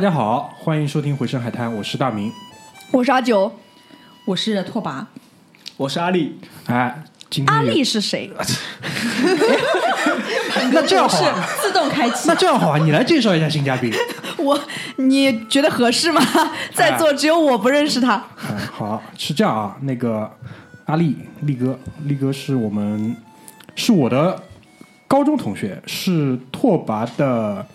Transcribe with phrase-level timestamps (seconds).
[0.00, 2.32] 大家好，欢迎收听《回声海滩》，我是大明。
[2.90, 3.54] 我是阿九，
[4.24, 5.04] 我是拓跋，
[5.76, 6.38] 我是阿丽。
[6.68, 8.30] 哎，今天阿丽是谁？
[10.72, 11.22] 那这样好
[11.60, 12.34] 自动开启那。
[12.34, 13.92] 这样好啊，你来介绍一下新嘉宾。
[14.42, 14.58] 我，
[14.96, 16.22] 你觉得合适吗？
[16.72, 18.24] 在座只有我不认识他。
[18.48, 20.34] 哎，好，是这样啊，那个
[20.86, 23.14] 阿力力哥，力哥是我们
[23.76, 24.42] 是我的
[25.06, 27.66] 高中同学，是拓跋的，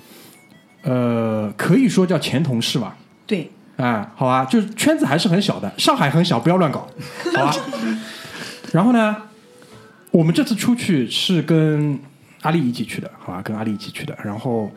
[0.82, 2.96] 呃，可以说叫前同事吧。
[3.26, 6.88] 对，哎，好吧，就是圈子还是很小的，上海很小，不要乱搞，
[7.36, 7.56] 好吧。
[8.72, 9.16] 然后呢，
[10.12, 11.98] 我们这次出去是跟
[12.44, 14.16] 阿丽一起去的，好吧，跟阿丽一起去的。
[14.24, 14.70] 然后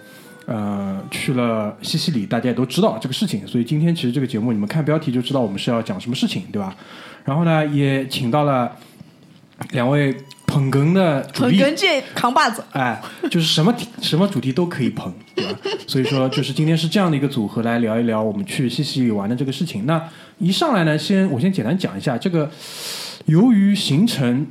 [0.47, 6.75] 呃，去了西西里，大家也都知道这个事情，所以今天其实这个节目你们看标题就知道我们是要讲什么事情，对吧？
[7.23, 8.75] 然后呢，也请到了
[9.73, 10.17] 两位
[10.49, 13.01] 捧哏的主力，捧哏界扛把子，哎，
[13.31, 15.59] 就是什么题 什么主题都可以捧，对吧？
[15.87, 19.85] 所以说，就是今天是这样的一个组合来聊一聊我们去西西里玩的这个事情。
[19.85, 20.03] 那
[20.39, 22.51] 一上来呢，先我先简单讲一下这个，
[23.27, 24.47] 由于行程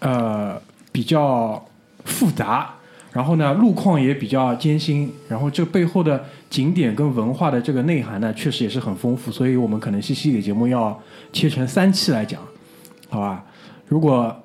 [0.00, 0.60] 呃
[0.92, 1.64] 比较
[2.04, 2.74] 复杂，
[3.12, 11.00] 然后呢路况也比较艰辛，然后这背后的景点跟文化的这个内涵呢，确实也是很丰富，所以我们可能西西里节目要
[11.32, 12.38] 切成三期来讲，
[13.08, 13.44] 好吧？
[13.88, 14.41] 如果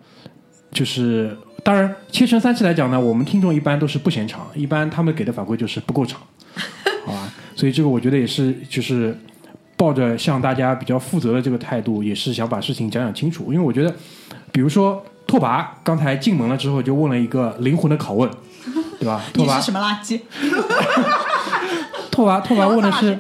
[0.78, 6.22] 就是当然，切成三期来讲呢，我们听众一般都是不嫌长，一般他们给的反馈就是不够长，
[7.04, 7.34] 好吧？
[7.56, 9.18] 所以这个我觉得也是就是
[9.76, 13.52] 抱着向大家比较负责的这个态度，也是想把事情讲讲清楚。
[13.52, 13.92] 因为我觉得，
[14.52, 18.30] 比如说拓跋刚才进门了之后就问了一个灵魂的拷问，
[19.00, 19.24] 对吧？
[19.34, 20.22] 拓跋 你是什么垃圾？
[22.12, 23.18] 拓跋拓跋问的是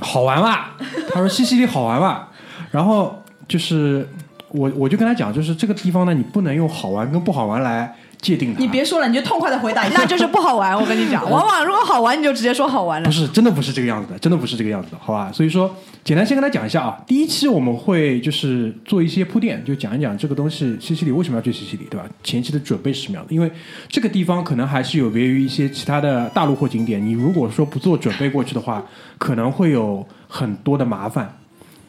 [0.00, 0.76] 好玩吧？
[1.10, 2.28] 他说西西里好玩吧？
[2.70, 4.06] 然后就是
[4.56, 8.60] 我我就跟他讲，就是这个地方呢，你不能用好玩跟不好玩来界定它。
[8.60, 9.86] 你别说了，你就痛快的回答。
[9.94, 10.74] 那就是不好玩。
[10.74, 13.12] 我跟你讲， 往往如果好玩，你就直接说好玩了不。
[13.12, 15.30] 是，真的不是这个样子的，真的不是这个样子的，好吧？
[15.32, 15.70] 所以说，
[16.02, 16.98] 简单先跟他讲一下啊。
[17.06, 22.06] 第一期我们会就是做一些铺垫，就讲一讲这个东西，西西里为什么要去西西里，对吧？
[22.24, 23.34] 前期的准备是什么样的？
[23.34, 23.50] 因为
[23.88, 28.82] 这个地方可能还是有别于一些其他的大陆或景点，你如果说不做准备过去的话，
[29.18, 31.30] 可能会有很多的麻烦。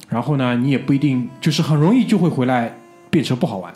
[0.08, 2.74] 然后呢，你也不一定就是很容易就会回来
[3.10, 3.74] 变成不好玩。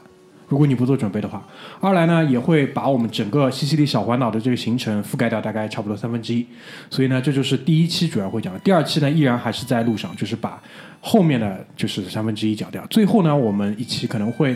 [0.47, 1.41] 如果你不做准备的话，
[1.79, 6.45] 二来呢也会把我们整个西西里小环岛的这个行程覆盖掉，大概差不多三分之一。
[6.89, 8.59] 所以呢，这就是第一期主要会讲的。
[8.59, 10.61] 第二期呢，依然还是在路上，就是把
[10.99, 12.85] 后面的就是三分之一讲掉。
[12.89, 14.53] 最后呢，我们一期可能会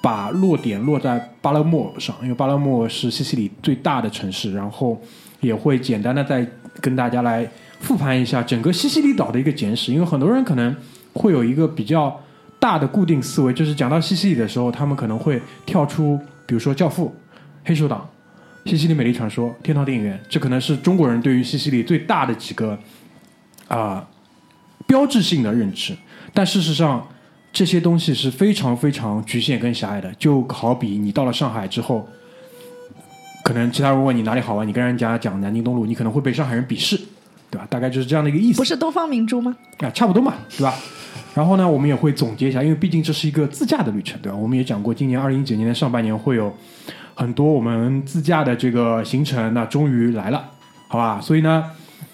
[0.00, 4.96] 把落点落在巴勒莫上，因为巴勒莫是西西里最大的城市，然后
[5.40, 6.46] 也会简单的再
[6.80, 7.44] 跟大家来
[7.80, 10.72] 复盘一下整个西西里岛的一个简史，因为很多人可能
[11.12, 12.20] 会有一个比较
[12.58, 17.14] 大的固定思维，就是讲到西西里的时候，他们可能会跳出，比如说《教父》、
[17.64, 18.08] 黑手党、
[18.64, 22.78] 西西里美丽传说、天堂电影院，这可能是中国人对于西西里最大的几个
[23.68, 24.06] 啊、
[24.86, 25.96] 标志性的认知。
[26.32, 27.06] 但事实上，
[27.52, 30.10] 这些东西是非常非常局限跟狭隘的。
[30.14, 32.08] 就好比你到了上海之后，
[33.44, 36.96] 可能其他人问你哪里好玩，你跟人家讲南京东路，你可能会被上海人鄙视，
[37.50, 37.66] 对吧？
[37.68, 38.58] 大概就是这样的一个意思。
[38.58, 39.54] 不是东方明珠吗？
[39.80, 40.74] 啊，差不多嘛，对吧？
[41.34, 44.36] 然后呢，我们也会总结一下，因为毕竟这是一个自驾的旅程，对吧？
[44.36, 46.54] 我们也讲过，今年二零一九年的上半年会有
[47.14, 50.44] 很多我们自驾的这个行程，那终于来了，
[50.88, 51.20] 好吧？
[51.20, 51.64] 所以呢，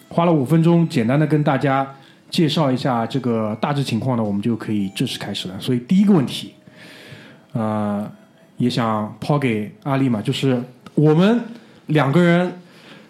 [0.09, 1.87] 花了五分钟，简单的跟大家
[2.31, 5.55] 介绍一下这个大致情况呢，我们就可以正式开始了。
[5.59, 6.55] 所以第一个问题，
[7.53, 8.09] 呃，
[8.57, 10.63] 也想抛给阿丽嘛，就是
[10.95, 11.41] 我们
[11.87, 12.53] 两个人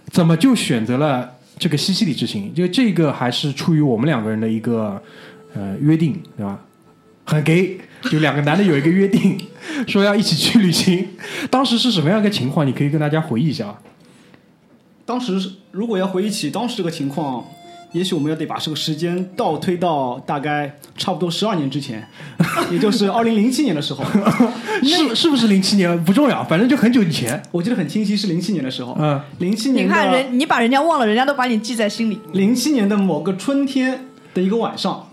[0.06, 2.54] 怎么就选择了这个西西里之行？
[2.54, 5.02] 就这个还是出于我们两个人的一个
[5.58, 6.60] 呃约定，对吧？
[7.25, 9.37] 很 gay，就两个男的有一个约定，
[9.88, 11.08] 说要一起去旅行。
[11.50, 12.64] 当时是什么样一个情况？
[12.64, 13.76] 你可以跟大家回忆一下。
[15.05, 17.44] 当时如果要回忆起当时这个情况，
[17.93, 22.06] 也许我们要得把这个时间倒推到大概差不多十二年之前，
[22.70, 24.04] 也就是二零零七年的时候。
[24.82, 27.43] 是是不是零七年不重要，反正就很久以前。
[27.50, 28.96] 我记得很清晰，是零七年的时候。
[28.99, 32.20] 嗯，零七年你看人，你把人家忘了，人家都把你记在心里。
[32.32, 35.08] 零七年的某个春天的一个晚上，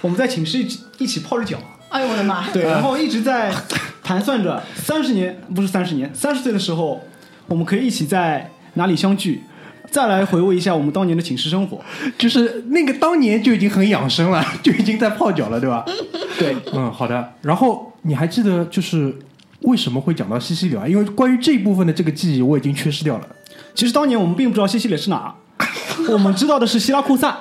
[0.00, 1.58] 我们在寝室一起一起泡着脚，
[1.90, 2.48] 哎呦我的妈！
[2.50, 3.52] 对，然后一直在
[4.02, 7.02] 盘算着三十年不是三十年，三十岁的时候，
[7.46, 9.42] 我们可以一起在哪里相聚，
[9.90, 11.80] 再来回味一下我们当年的寝室生活。
[12.16, 15.84] 就是那个当年就已经很养生了，就已经在泡脚了，对吧？
[16.38, 17.32] 对，嗯，好的。
[17.42, 19.14] 然后你还记得就是
[19.62, 20.88] 为什么会讲到西西里啊？
[20.88, 23.28] 因为关于这一部分的这个记忆我已经缺失掉了。
[23.74, 25.34] 其实当年我们并不知道西西里是哪，
[26.08, 27.36] 我们知道的是希拉库萨，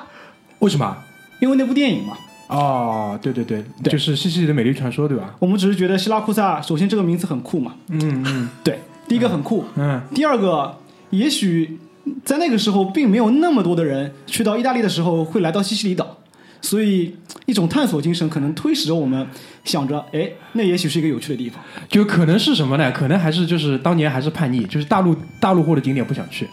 [0.59, 0.97] 为什么？
[1.39, 2.17] 因为那部电影嘛。
[2.49, 5.35] 哦，对对对，对就是西西里的美丽传说，对吧？
[5.39, 10.75] 我们只是觉得希拉库萨，首先这个名字很酷嘛，嗯嗯 对，第一个很酷，嗯，第二个
[11.11, 11.77] 也许
[12.25, 16.17] 在那个时候并没有那么多的人去到意大利的时候会来到西西里岛，
[16.59, 17.15] 所以
[17.45, 19.27] 一种探索精神可能推使着我们
[19.63, 21.61] 想着，哎，那也许是一个有趣的地方。
[21.87, 22.91] 就可能是什么呢？
[22.91, 26.47] 可能还是就是当年还是叛逆，就是大陆大陆货的景点不想去，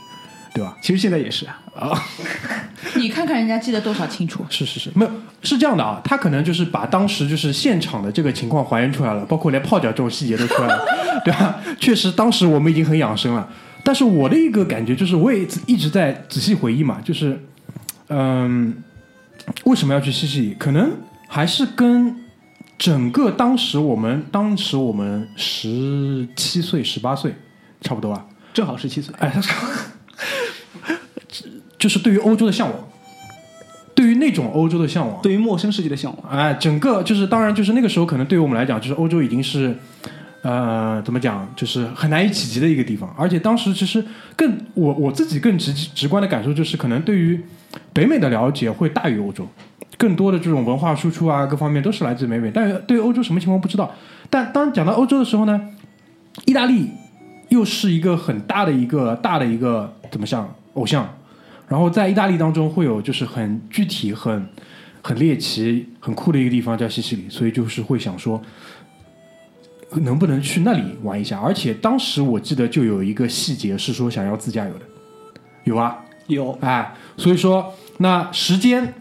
[0.56, 0.76] 对吧？
[0.80, 1.92] 其实现在也是啊，
[2.96, 4.44] 你看看人家记得多少清楚。
[4.48, 5.10] 是是是，没有
[5.42, 10.84] 是这样的啊，他可能就是把当时就是现场的这个情况还原出来了，包括连泡脚这种细节都出来了，
[11.24, 11.60] 对吧？
[11.78, 13.46] 确实，当时我们已经很养生了。
[13.84, 17.38] 但是我的一个感觉就是，我也一直在仔细回忆嘛，就是，
[18.08, 18.82] 嗯，
[19.64, 20.56] 为什么要去西西里？
[20.58, 20.90] 可能
[21.28, 22.16] 还是跟
[22.78, 27.34] 整个当时我们当时我们十七岁、十八岁
[27.80, 28.26] 差不多吧。
[28.52, 29.14] 正好十七岁。
[29.18, 29.54] 哎，他说，
[31.86, 32.76] 就是对于欧洲的向往，
[33.94, 39.72] 对于那种欧洲的向往，对于陌生世界的向往，哎，整个就是当然就是那个时候，可能对于我们来讲，就是欧洲已经是，
[40.42, 43.08] 呃，怎么讲，就是很难以企及的一个地方。
[43.16, 44.04] 而且当时其实
[44.34, 47.40] 更我我自己更直直观的感受就是，可能对于
[47.92, 49.46] 北美的了解会大于欧洲，
[49.96, 52.50] 更多的这种文化输出啊，各方面都是来自北美。
[52.52, 53.94] 但是对于欧洲什么情况不知道。
[54.28, 55.68] 但当讲到欧洲的时候呢，
[56.46, 56.90] 意大利
[57.50, 61.08] 又是一个很大的一个大的一个怎么像偶像。
[61.68, 64.48] 然后在意大利当中会有就是很具体、很
[65.02, 68.40] 很猎奇、很酷的一个地方叫西西里，所以就是会想说，
[69.92, 71.38] 能不能去那里玩一下？
[71.40, 74.80] 而且当时我记得就有一个细节是说想要自驾游的，
[75.64, 78.94] 有啊，有哎，所以说那时间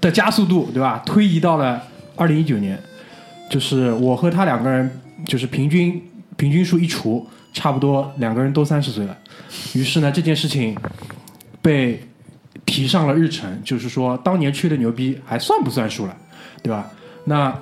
[0.00, 1.02] 的加速度对吧？
[1.04, 1.82] 推移到了
[2.16, 2.78] 二零一九年，
[3.50, 4.90] 就是我和他两个人
[5.26, 6.02] 就是平均
[6.36, 9.16] 平均数一除，差不多两个人都三十岁了。
[9.74, 10.76] 于是呢，这件事情
[11.60, 12.02] 被
[12.70, 16.16] 提上了日程，就是说当年吹的牛逼还算不算数了，
[16.62, 16.88] 对吧？
[17.24, 17.52] 那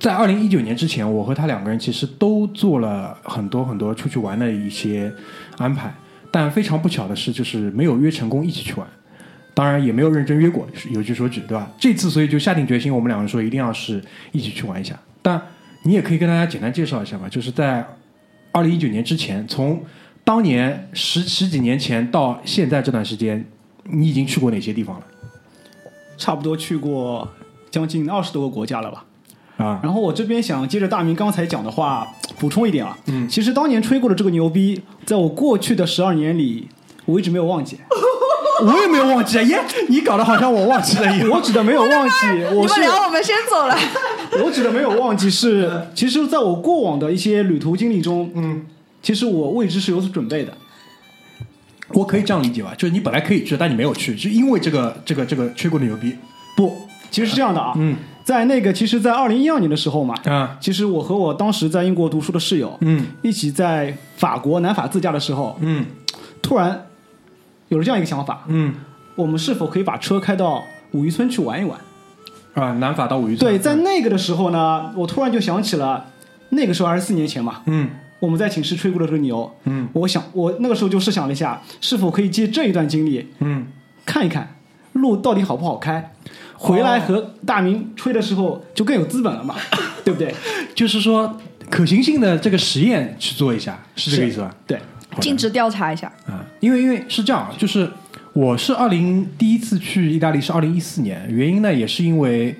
[0.00, 5.12] 在二零一九年之前，我和他两个人其实都做了很多很多出去玩的一些
[5.58, 5.92] 安排，
[6.30, 8.88] 但非常不巧的是，就是没有约成功一起去玩。
[9.52, 11.70] 当然也没有认真约过，有据说据，对吧？
[11.78, 14.98] 这次所以就下定决心，我们两个人说一定要是一起去玩一下。
[15.22, 15.40] 但
[15.84, 17.86] 你也可以跟大家简单介绍一下吧，就是在
[18.50, 19.80] 二零一九年之前，从
[20.24, 23.44] 当年十十几年前到现在这段时间，
[23.84, 25.02] 你已经去过哪些地方了？
[26.16, 27.28] 差不多去过
[27.70, 29.04] 将近二十多个国家了吧。
[29.56, 32.06] 啊，然后我这边想接着大明刚才讲的话
[32.38, 36.68] 补充一点啊，嗯，其实当年吹过的这个牛逼，在我过去的十二年里，
[37.04, 37.78] 我一直没有忘记。
[38.62, 39.42] 我也没有忘记啊！
[39.42, 41.28] 耶，你搞得好像我忘记了一样。
[41.34, 43.76] 我指的没有忘记， 我是你们聊，我们先走了。
[44.44, 48.64] 我指的没有忘记是，其实在我过往的一些旅途经历中，嗯，
[49.02, 50.56] 其实我未知是有所准备的。
[51.88, 52.74] 我可以这样理解吧？
[52.76, 56.16] 就是你本来可以去，但你没有去，就因为这个这个这个吹过的牛逼。
[56.56, 56.74] 不，
[57.10, 65.84] 其实是这样的啊，嗯在那个其实，在二零一二年的时候嘛，啊其实我和我当时在英国读书的室友，嗯一起在法国南法自驾的时候，嗯
[66.40, 66.86] 突然
[67.68, 68.74] 有了这样一个想法，嗯
[69.14, 71.78] 我们是否可以把车开到五渔村去玩一玩？
[72.54, 73.50] 啊，南法到五渔村。
[73.50, 76.06] 对，在那个的时候呢，我突然就想起了
[76.50, 77.90] 那个时候二十四年前嘛，嗯
[78.24, 83.66] 我们在寝室吹过的这个牛，嗯我想我那个时候就试想了一下，是否可以借这一段经历嗯，
[84.06, 84.56] 看一看
[84.94, 86.12] 路到底好不好开，
[86.54, 89.54] 回来和大明吹的时候就更有资本了嘛，
[90.04, 90.34] 对不对？
[90.74, 91.38] 就是说
[91.68, 94.54] 可行性的这个实验去做一下，是这个意思吧？
[94.66, 94.80] 对，
[95.20, 96.10] 尽职调查一下。
[96.26, 97.90] 啊，因为因为是这样，就是
[98.32, 102.56] 我是二零第一次去意大利是二零一四年，原因呢也是因为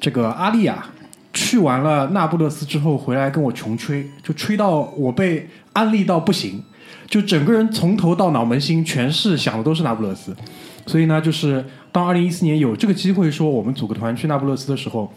[0.00, 0.90] 这个阿丽啊，
[1.38, 6.60] 去完了那不勒斯之后回来跟我穷吹，就吹到我被安利到不行，
[7.06, 10.36] 就整个人从头到脑门心全是想的都是那不勒斯，
[10.84, 15.12] 所以呢，就是当二零一四年有这个机会说我们组个团去那不勒斯的时候，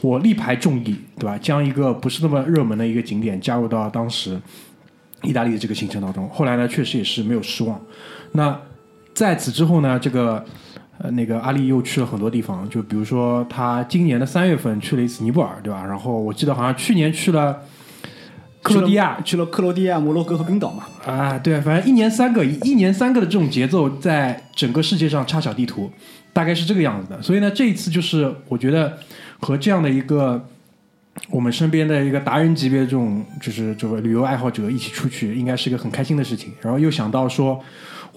[0.00, 1.36] 我力排众议，对吧？
[1.36, 4.40] 将一个不是那么热门的一个景点加入到当时
[5.22, 6.26] 意大利的这个行程当中。
[6.30, 7.78] 后来呢，确实也是没有失望。
[8.32, 8.58] 那
[9.12, 10.42] 在此之后呢，这个
[11.00, 15.84] 呃，那个阿丽又去了很多地方，就比如说他今年的三月份去了一次尼泊尔，对吧？
[15.86, 17.62] 然后我记得好像去年去了
[18.62, 20.84] 克罗地亚，去了克罗地亚、摩洛哥和冰岛嘛。
[21.06, 25.88] 啊，对，反正一年三个，一年三个的这种节奏，在整个世界上插小地图，
[26.32, 27.22] 大概是这个样子的。
[27.22, 28.98] 所以呢，这一次就是我觉得
[29.38, 30.44] 和这样的一个
[31.30, 36.52] 我们身边的一个达人级别的这种，就是这个旅游爱好者一起出去，应该是一个很开心的事情。
[36.60, 37.60] 然后又想到说，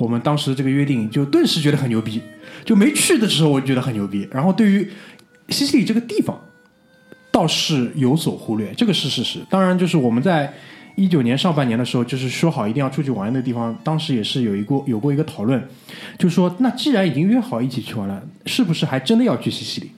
[0.01, 2.19] 我们当时这个约定，就顿时觉得很牛逼。
[2.65, 4.27] 就没去的时候，我就觉得很牛逼。
[4.31, 4.89] 然后对于
[5.49, 6.39] 西西里这个地方，
[7.31, 9.39] 倒是有所忽略，这个是事实。
[9.47, 10.51] 当然，就是我们在
[10.95, 15.63] 一九年上半年的时候，就是说好一定要出去玩的地方，当时也是有一过有过一个讨论，
[16.17, 19.91] 就说，那既然已经约好一起去玩了，是不是还真的要去西西里？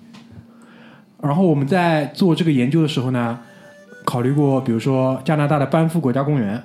[1.21, 3.39] 然后我们在做这个研究的时候呢，
[4.03, 6.61] 考虑过，比如说加拿大的班夫国家公园，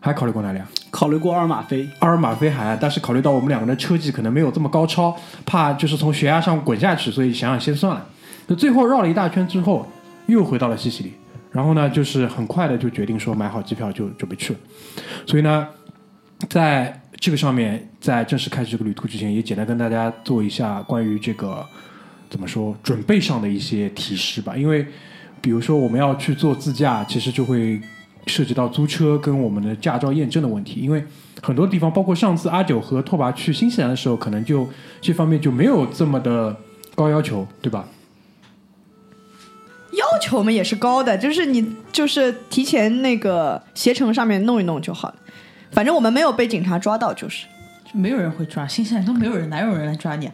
[0.00, 0.68] 还考虑过哪里啊？
[0.90, 5.16] 考虑过阿尔马菲，阿尔马菲海岸，但是考虑到我们两个人的车技可能没有这么高超，
[5.46, 8.06] 怕就是从悬崖上滚下去，所以想想先算了。
[8.46, 9.86] 那最后绕了一大圈之后，
[10.26, 11.12] 又回到了西西里。
[11.52, 14.58] 然后呢，就是很快的就决定说买好机票就准备去了。
[15.26, 15.66] 所以呢，
[16.48, 21.66] 在这个上面，在正式开始这个旅途之前，也简单跟大家做一下关于这个
[22.28, 24.56] 怎么说准备上的一些提示吧。
[24.56, 24.86] 因为
[25.40, 27.80] 比如说我们要去做自驾，其实就会
[28.26, 30.80] 涉及到租车跟我们的驾照验证的问题。
[30.80, 31.04] 因为
[31.42, 34.68] 很多地方，包括上次阿九和拓跋去新西兰的时候，可能就
[35.00, 36.56] 这方面就没有这么的
[36.94, 37.86] 高要求，对吧？
[39.92, 45.14] 要求我们也是高的，就是你就是提前那个携程上面弄一弄就好了。
[45.72, 47.46] 反正我们没有被警察抓到，就是
[47.92, 50.32] 就没有人会抓，新西兰都没有人，哪有人来抓你啊？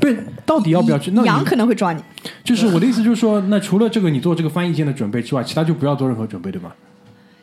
[0.00, 1.10] 不是，到底要不要去？
[1.10, 2.02] 那羊可能会抓你。
[2.44, 6.74] 就是我的意思，就是说，那除了这个你做这个翻译件的准备之外，其他就不要做任何准备，对吧？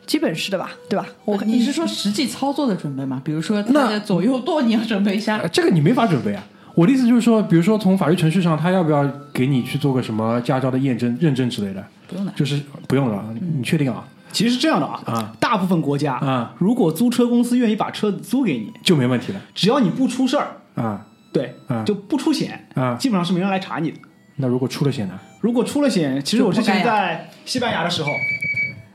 [0.06, 1.06] 基本是的吧，对吧？
[1.24, 3.20] 我你是说实际操作的准备吗？
[3.24, 6.44] 比如说它那的左右舵你要准备一下呃，这个你没法准备啊。
[6.74, 11.84] 我的意思就是说，比如说从法律程序上，他要不要给你去做个什么驾照的验证、认证之类的？
[12.06, 12.32] 不用的。
[12.36, 14.06] 就是不用了，你你确定啊？
[14.30, 22.94] 其实是这样的啊，啊大部分国家啊，如果租车公司愿意把车子租给你，就没问题了只要你不出事儿，啊对，啊就不出险，啊！
[22.96, 23.98] 基本上是没人来查你的。
[24.36, 25.18] 那如果出了险呢？
[25.40, 28.10] 如果出了险，其实我之前在西班牙的时候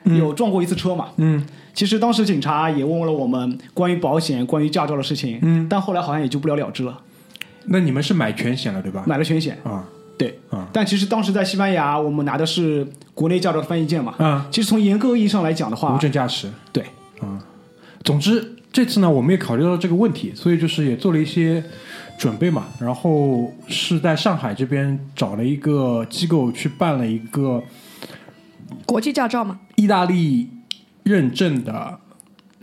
[0.03, 1.09] 有撞过一次车嘛。
[1.17, 1.43] 嗯
[1.73, 6.99] 其实当时警察也问了我们关于保险、关于驾照的事情，嗯，但后来好像也就不了了之了，
[7.67, 9.03] 那你们是买全险了对吧？
[9.07, 9.57] 买了全险。
[9.63, 14.13] 啊对，啊但其实当时在西班牙，我们拿的是国内驾照的翻译件嘛。
[14.17, 14.45] 啊！
[14.51, 16.49] 其实从严格意义上来讲的话无，证驾驶。
[16.73, 16.83] 对
[17.21, 17.39] 啊，
[18.03, 21.63] 总之，这次呢，我们也考虑到这个问题，所以就是也做了一些
[22.19, 22.65] 准备嘛。
[22.79, 27.63] 然后是在上海这边找了一个机构去办了一个
[28.85, 30.49] 国际驾照吗，意大利
[31.03, 31.99] 认证的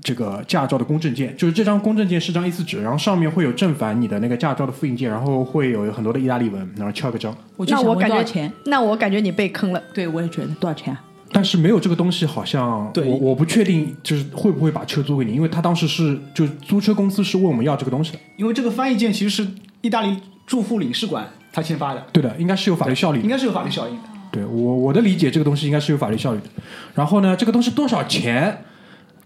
[0.03, 7.37] 这个驾照的公证件，就是这张公证件是张 A 四纸，然后上面会有正反你的那个驾照的复印件，然后会有很多的意大利文，然后敲个章。
[7.57, 8.53] 我就想问那我感觉多少钱？
[8.67, 9.83] 那我感觉你被坑了。
[9.93, 11.05] 对，我也觉得多少钱啊？
[11.31, 18.19] 但是没有这个东西，好像对我我不确定，就是会不会把车租给你，因为他当时是就租车公司是问我们要这个东西的。
[18.37, 19.47] 因为这个翻译件其实是
[19.83, 23.31] 意大利驻沪领事馆他签发的，对的，应该是有法律效力的应。
[23.31, 24.03] 该是有法律效应的。
[24.31, 26.47] 对我我的理解，这个东西应该是有法律效力的。
[26.95, 28.65] 然后呢，这个东西多少钱？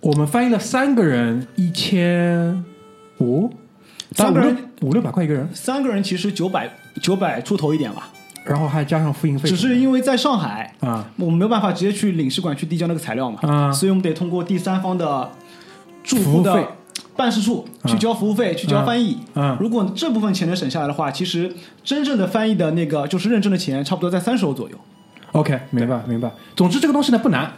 [0.01, 2.65] 我们翻译了三个人，一千
[3.19, 3.53] 五，
[4.13, 6.69] 三个人五六百块一个人，三个人其实九百
[7.01, 8.09] 九百出头一点吧，
[8.45, 11.09] 然后还加上复印费，只是因为在上海，啊。
[11.17, 13.73] 我们没有办法直接去领事馆去递交那个材料嘛，啊。
[13.73, 15.31] 所以我们得通过第三方的
[16.03, 16.51] 驻服务费。
[16.51, 16.69] 沪的
[17.15, 19.19] 办事处去交服务费，去交翻译。
[19.35, 21.55] 嗯如果这部分钱能省下来的话，其实
[21.85, 24.77] 真正的翻译的那个就是认证的钱，差不多在三十欧左右。
[25.33, 26.31] ，OK，明白明白。
[26.55, 27.53] 总之这个东西呢不难，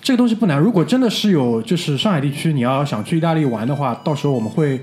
[0.00, 0.58] 这个东西不难。
[0.58, 4.80] 如果真的是有就是上海地区你要想去意大利玩的话，到时候我们会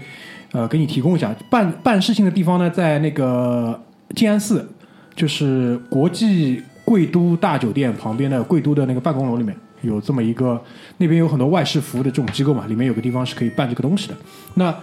[0.52, 3.80] 呃给你提供一下办办事情的地方呢，在那个
[4.16, 4.68] 静安寺，
[5.16, 9.56] 就是国际贵都大酒店旁边的贵都的那个办公楼里面。
[9.82, 10.62] 有这么一个，
[10.98, 14.14] 那边有很多外事服务的这种机构嘛，里面有个地方是可以办这个东西的。
[14.56, 14.76] 那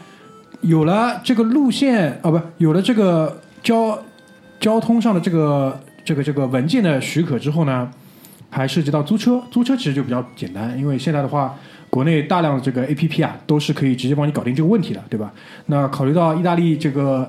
[0.62, 4.02] 有了这个路线啊，不，有了这个交
[4.58, 7.90] 交通上的这个这个这个文件的许可之后呢，
[8.48, 9.42] 还涉及到租车。
[9.50, 11.52] 租车其实就比较简单，因为现在的话，
[11.90, 15.32] 国内大量的这个 A P P 啊，都是可以直接帮你搞定这个问题的，对吧？
[15.66, 17.28] 那考虑到意大利这个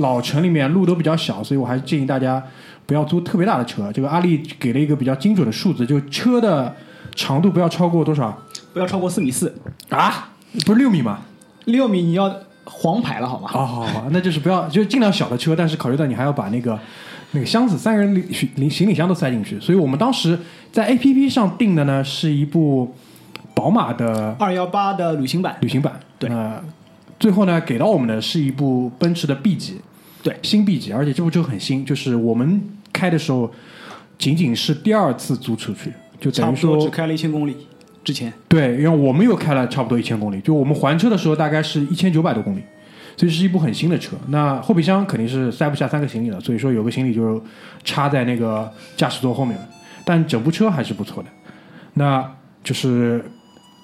[0.00, 2.42] 老城里面路都比较小，所以我还是建议大家
[2.84, 3.90] 不要租特别大的车。
[3.90, 6.76] 这个阿里给了一个比较精准的数字，就车的
[7.16, 8.36] 长度不要超过多少
[8.74, 9.58] 不要超过四米四，
[9.88, 10.28] 啊？
[10.66, 11.20] 不是六米吗？
[11.64, 12.30] 六米你要
[12.64, 13.48] 黄牌了好吗？
[13.48, 16.78] 好好好，那就是不要，就尽量小的车，但是考虑到你还要把那个
[17.32, 20.38] 那个箱子三个人里行李行李箱都塞进去，所以我们当时
[20.72, 22.94] 在 A P P 上订的呢是一部
[23.54, 26.30] 宝马的二幺八的旅行版，旅行版，对。
[26.30, 26.62] 那
[27.20, 29.78] 最后呢给到我们的是一部奔驰的 B 级，
[30.22, 30.36] 对。
[30.42, 33.52] 新 B 级，而且这部车很新，就是我们开的时候
[34.16, 37.56] 仅仅是第二次租出去，就等于说只开了一千公里。
[38.04, 38.32] 之前。
[38.48, 42.62] 对，因为我们又开了差不多一千公里，就我们还车的时候大概是一千九百多公里，
[43.18, 44.16] 所以是一部很新的车。
[44.28, 47.42] 那后备箱肯定是塞不下三个行李了，所以说有个行李就
[47.82, 49.68] 插在那个驾驶座后面了。
[50.04, 51.28] 但整部车还是不错的，
[51.94, 52.24] 那
[52.62, 53.22] 就是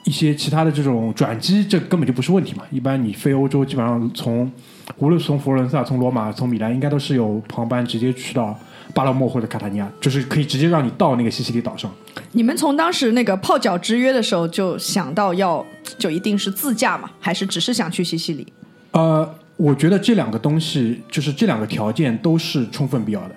[0.04, 2.62] 一些其他的这种转机，这根本就不是问题嘛。
[2.70, 4.50] 一般你飞欧洲，基本上从
[4.98, 8.56] 无论从佛罗伦萨、从罗马、从米兰，应该都是有航班直接去到
[8.94, 11.90] 巴勒莫或者卡塔尼亚，就是可以直接让你到那个西西里岛上。
[12.32, 15.64] 你们从当时那个泡脚之约的时候就想到要
[15.98, 18.46] 就一定是自驾嘛，还是只是想去西西里？
[18.94, 23.34] 呃，我觉得这两个东西，就是这两个条件都是充分必要的。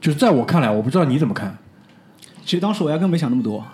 [0.00, 1.56] 就是在我看来，我不知道你怎么看
[2.44, 3.64] 其实当时我压根没想那么多，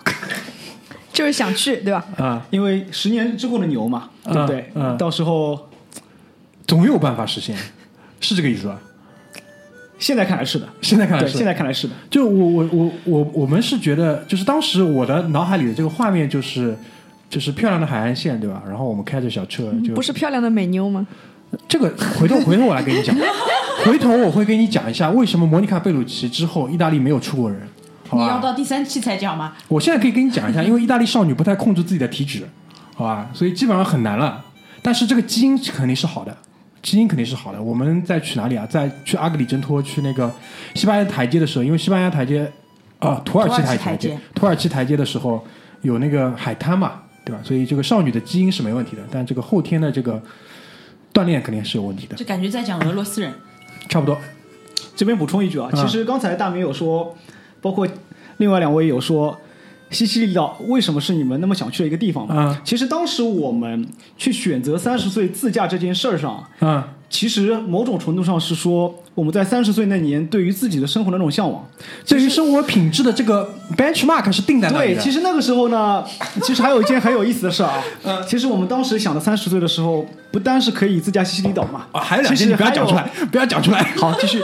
[1.13, 2.03] 就是想去，对吧？
[2.17, 2.45] 啊？
[2.49, 4.71] 因为十年之后的牛嘛，对不对？
[4.73, 5.69] 嗯嗯到时候
[6.65, 7.55] 总有办法实现，
[8.19, 8.81] 是这个意思吧？
[9.99, 11.93] 现在看来是的，现在看来是，现在看来是的。
[12.09, 16.75] 就我我我我我们是觉得，就是当时我的脑海里的这个画面就是。
[17.29, 18.63] 就是漂亮的海岸线，对吧？
[18.67, 21.05] 然后我们开着小车，就不是漂亮的美妞吗？
[21.67, 23.15] 这个回头回头我来跟你讲，
[23.85, 27.61] 回头我会跟你讲一下为什么莫妮卡贝鲁奇之后意大利没有出过人，
[28.09, 28.23] 好吧？
[28.23, 29.53] 你要到第三期才讲吗？
[29.67, 32.47] 我现在可以跟你讲一下，因为意大利少女不太控制自己的体脂，
[32.95, 34.43] 好吧，所以基本上很难了。
[34.81, 36.35] 但是这个基因肯定是好的，
[36.81, 37.61] 基因肯定是好的。
[37.61, 38.65] 我们再去哪里啊？
[38.69, 40.31] 在去阿格里真托去那个
[40.75, 42.49] 西班牙台阶的时候，因为西班牙台阶
[42.99, 45.45] 啊，土耳其台阶土耳其台阶，土耳其台阶的时候
[45.81, 47.41] 有那个海滩嘛，对吧？
[47.43, 50.21] 所以这个少女的基因是没问题的，但这个后天的这个
[51.13, 53.33] 锻炼肯定是有问题的，就感觉在讲俄罗斯人。
[53.89, 54.17] 差不多。
[54.95, 57.15] 这边补充一句啊，嗯其实刚才大明有说，
[57.61, 57.87] 包括
[58.37, 59.39] 另外两位有说，
[59.89, 62.33] 西西里岛为什么是你们那么想去的一个地方嘛？
[62.37, 63.87] 嗯其实当时我们
[64.17, 71.65] 去选择三十岁自驾这件事儿上，嗯，其实某种程度上是说我们在三十岁那年对于自己的生活的那种向往。
[72.05, 76.03] 对于生活品质的这个 benchmark 是定在那里对，其实那个时候呢，
[76.43, 77.81] 其实还有一件很有意思的事啊。
[78.03, 83.81] 嗯其实我们当时想的三十岁的时候，不单是可以自驾西西里岛嘛，啊，还有两件你不要讲出来， 不要讲出来。
[83.97, 84.41] 好，继续。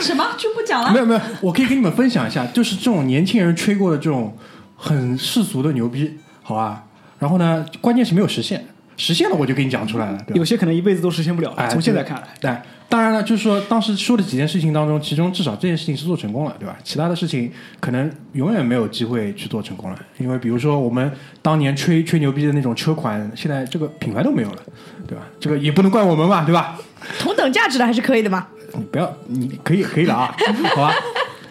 [0.00, 0.92] 什么就不讲了？
[0.92, 4.36] 没有没有，我可以跟你们分享一下，就是这种年轻人吹过的这种
[4.76, 6.84] 很世俗的牛逼，好吧？
[7.18, 10.44] 然后呢，关键是没有实现，实现了我就给你讲出来了，对有？
[10.44, 11.68] 些可能一辈子都实现不了哎。
[11.68, 12.56] 从现在看来，对，
[12.88, 16.76] 当然了，就是说当时说的几件事情当中，其中至少这件事情是做成功了，对吧？
[16.82, 21.10] 其他的事情可能永远没有机会去做成功了，因为比如说我们
[21.42, 24.62] 当年吹吹牛逼的那种车款，现在这个品牌都没有了，
[25.06, 25.24] 对吧？
[25.38, 26.78] 这个也不能怪我们嘛，对吧？
[27.18, 28.46] 同等价值的还是可以的嘛。
[28.74, 30.34] 你不要，你可以可以了啊，
[30.74, 30.92] 好吧。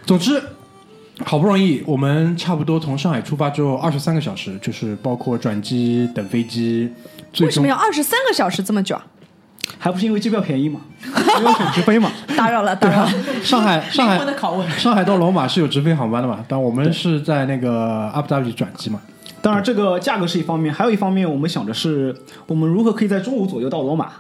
[0.06, 0.42] 总之，
[1.24, 6.92] 好不容易我们差不多从上海出发之后，二十三个小时，就是包括转机、等飞机，
[7.44, 9.06] 为什么要二十三个小时这么久啊？
[9.80, 10.80] 还不是因为机票便宜嘛，
[11.40, 12.12] 没有选直飞嘛。
[12.38, 13.12] 打扰了，打扰了。
[13.44, 14.70] 上海 上海的拷问。
[14.72, 16.44] 上海到罗马是有直飞航班的嘛？
[16.48, 19.02] 但我们是在那个阿布扎比转机嘛。
[19.42, 22.16] 当然，这个价格是一方面，还有一方面，我们想着是
[22.48, 24.12] 我们如何可以在中午左右到罗马，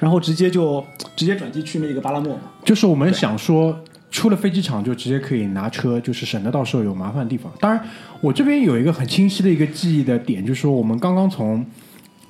[0.00, 2.36] 然后直接就直接转机去那个巴拉莫。
[2.64, 3.76] 就是我们想说，
[4.10, 7.52] 出了飞机场就直接可以拿车，就是省得到时候有麻烦的地方。
[7.60, 7.80] 当然，
[8.20, 11.64] 我这边有一个很清晰的一个记忆的点，就是说我们刚刚从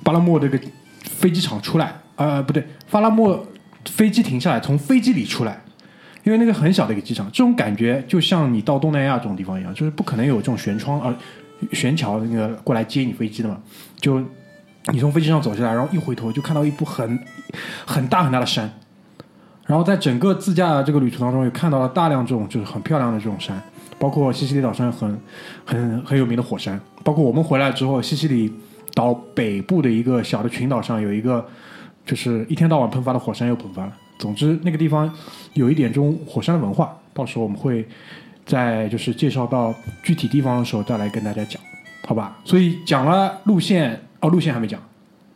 [0.03, 0.59] 巴拉莫这个
[1.01, 3.45] 飞机场出来，呃，不对，巴拉莫
[3.85, 5.59] 飞机停下来，从飞机里出来。
[6.23, 11.13] 因为那个很小的一个机场，这种感觉就像你到东南亚这种地方一样，就是不可能有这种悬窗啊、
[11.73, 13.57] 悬桥那个过来接你飞机的嘛。
[13.99, 14.21] 就
[14.93, 17.19] 你从飞机上走下来，然后一回头就看到一部很
[17.85, 18.71] 很大很大的山，
[19.65, 23.61] 然后在整个自驾这个旅途当中，也看到了大量这种就是很漂亮的这种山，
[23.99, 25.19] 包括西西里岛上很
[25.65, 28.53] 很很有名的火山，包括我们回来之后，西西里
[28.93, 31.45] 岛北部的一个小的群岛上有一个
[32.05, 33.93] 就是一天到晚喷发的火山又喷发了。
[34.19, 35.11] 总之，那个地方
[35.53, 37.85] 有一点这种火山的文化，到时候我们会
[38.45, 41.61] 在就是介绍到具体地方的时候再来跟大家讲，
[42.07, 42.37] 好吧？
[42.45, 44.79] 所以讲了路线，哦，路线还没讲。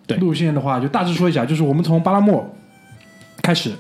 [0.06, 2.48] 对路线的话，就大致说一下，就是我们从巴拉莫
[3.42, 3.74] 开始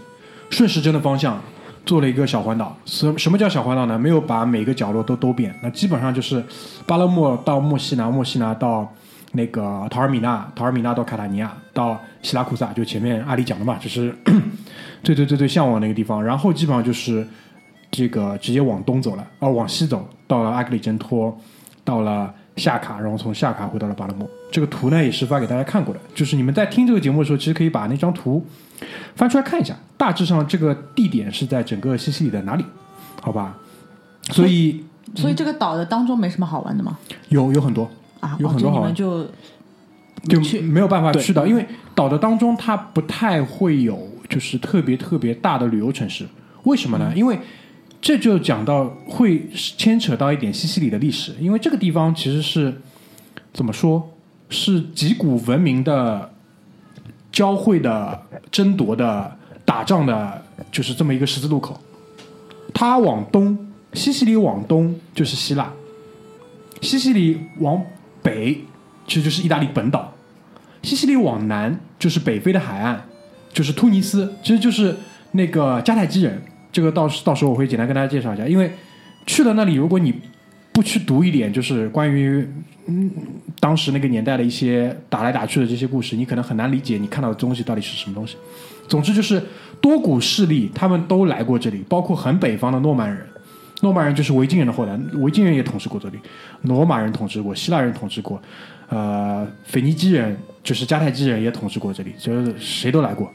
[0.50, 1.42] 顺时针的方向
[1.86, 2.76] 做了一个小环岛。
[2.84, 3.98] 什什么叫小环岛呢？
[3.98, 6.44] 没有把每个角落都兜遍，那基本上就是
[6.86, 8.92] 巴拉莫到墨西拿，墨西拿到
[9.34, 14.16] 那个陶尔米纳，陶尔米纳到卡塔尼亚，到希拉库萨，就前面阿里讲的嘛，就是
[15.04, 16.24] 最最最最向往那个地方。
[16.24, 17.28] 然后基本上就是
[17.92, 21.38] 这个直接往东走了，哦，往西走，到了阿格里真托，
[21.84, 24.28] 到了夏卡，然后从夏卡回到了巴勒莫。
[24.50, 28.46] 这个图呢也是发给大家看过的，就是你们在听这个节目的时候，其实可以把那张图
[29.16, 32.64] 翻出来看一下，大致上这个地点是在整个西西里的哪里，
[33.22, 33.58] 好吧？
[34.32, 34.84] 所以
[35.16, 36.98] 所以这个岛的当中没什么好玩的吗？
[37.30, 37.90] 有有很多
[38.40, 39.26] 有很多好就
[40.28, 46.26] 就没有办法去到，因为岛的当中它不太会有就是特别特别大的旅游城市。
[46.64, 47.14] 为什么呢？
[47.16, 47.40] 因为
[48.02, 52.82] 这就讲到会牵扯到一点西西里的历史，因为这个地方其实是
[53.54, 54.12] 怎么说，
[54.50, 56.30] 是几股文明的
[57.32, 61.80] 交汇的、争夺的、打仗的，就是这么一个十字路口。
[62.74, 63.58] 它往东，
[63.94, 65.72] 西西里往东就是希腊，
[66.82, 67.82] 西西里往
[68.28, 68.60] 北
[69.08, 70.14] 其实就是意大利本岛，
[70.82, 73.00] 西西里往南就是北非的海岸，
[73.54, 74.94] 就是突尼斯，其实就是
[75.32, 76.42] 那个迦太基人。
[76.70, 78.70] 这个到到时候我会简单跟大家介绍一下，因为
[79.26, 80.14] 去了那里，如果你
[80.74, 82.46] 不去读一点，就是关于
[82.86, 83.10] 嗯
[83.60, 88.36] 当时那个年代的一些打来打去的这些故事，你可能很难理解你看到的东西到底是什么东西。
[88.88, 89.42] 总之就是
[89.82, 93.26] 多股势力他们都来过这里，包括很北方的诺曼人，
[93.82, 96.18] 诺曼人就是维京人的后代，维京人也统治过这里，
[96.64, 98.42] 罗马人统治过，希腊人统治过，
[98.90, 103.32] 呃，腓尼基人就是迦太基人也统治过这里，就是谁都来过。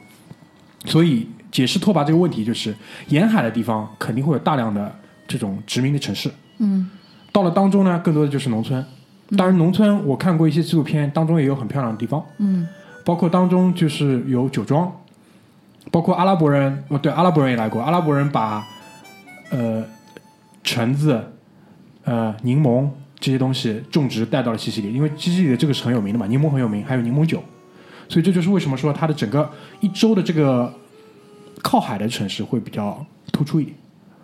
[0.85, 2.75] 所以解释拓跋这个问题，就是
[3.09, 4.93] 沿海的地方肯定会有大量的
[5.29, 6.29] 这种殖民的城市。
[6.59, 6.91] 嗯，
[7.31, 8.85] 到了当中呢，更多的就是农村。
[9.37, 12.23] 当然，农村我看过一些纪录片，当中也有很漂亮的地方。
[12.39, 12.67] 嗯，
[13.05, 14.93] 包括当中就是有酒庄，
[15.91, 17.81] 包括阿拉伯人，哦，对，阿拉伯人也来过。
[17.81, 18.63] 阿拉伯人把
[19.51, 19.83] 呃
[20.63, 21.33] 橙子、
[22.05, 27.43] 呃柠檬这些东西种植带到了西西里，因为西西里的这个是很有名的嘛，柠檬很有名，还有柠檬酒。
[28.09, 30.73] 所以这就是为什么说它的整个一周的这个
[31.63, 33.77] 靠海的城市会比较突出一点，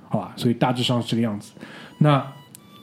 [0.08, 0.32] 好吧？
[0.36, 1.52] 所以大致上是这个样子。
[1.98, 2.24] 那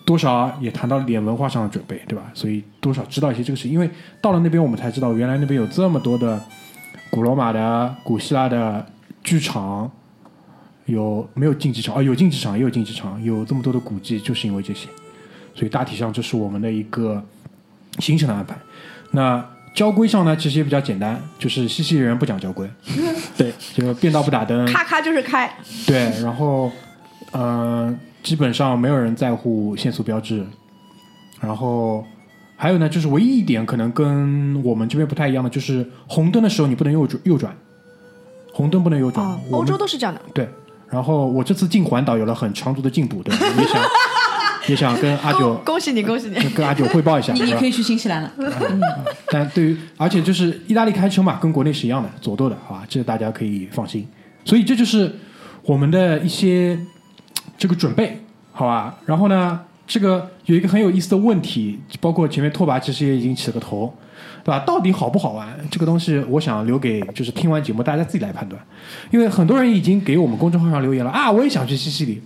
[0.05, 2.31] 多少也谈到了点文化上的准备，对吧？
[2.33, 3.89] 所以多少知道一些这个事，因为
[4.21, 6.41] 到了那边我们才知道，原来那边有这么多的
[7.09, 8.85] 古罗马的、古希腊的
[9.23, 9.91] 剧场，
[10.85, 11.95] 有没有竞技场？
[11.95, 14.87] 啊，有竞技场，也有竞技场，有这么多的古迹，就是因为这些。
[15.53, 17.23] 所以大体上这是我们的一个
[17.99, 18.55] 行程的安排。
[19.11, 19.43] 那
[19.73, 22.69] 交规上呢，其实也比较简单，就是西西里人不讲交规，
[23.37, 25.53] 对，就变道不打灯，咔咔就是开，
[25.85, 26.71] 对，然后
[27.31, 27.93] 呃，
[28.23, 30.45] 基本上没有人在乎限速标志，
[31.41, 32.05] 然后
[32.55, 37.53] 还有呢，就是唯一一点可能跟我们这边不太一样的，就是红灯的时候你不能右转，右转，
[38.53, 39.25] 红灯不能右转。
[39.25, 40.21] 哦，欧洲都是这样的。
[40.33, 40.47] 对，
[40.95, 43.83] 然后我这次进环岛有了很长足的进步，对吧，也想
[44.69, 46.35] 也想跟阿九 恭喜你，恭喜你！
[46.51, 48.31] 跟阿九汇报一下，你你可以去新西兰了。
[49.29, 54.07] 但对于，而且就是意大利开车嘛，跟国内是一样的，左舵的，好吧，这个大家可以放心。
[54.45, 55.13] 所以这就是
[55.63, 56.79] 我们的一些
[57.57, 58.21] 这个准备，
[58.53, 58.95] 好吧。
[59.05, 63.93] 然后呢，这个有一个很有意思的问题，包括前面拓跋其实也已经起了个头，
[64.45, 64.59] 对吧？
[64.59, 65.57] 到底好不好玩？
[65.71, 68.61] 这个东西，我想留给就是听完节目大家自己来判断，
[69.09, 72.21] 因为很多人已经给我们公众号上留言了啊，我也想去西西里，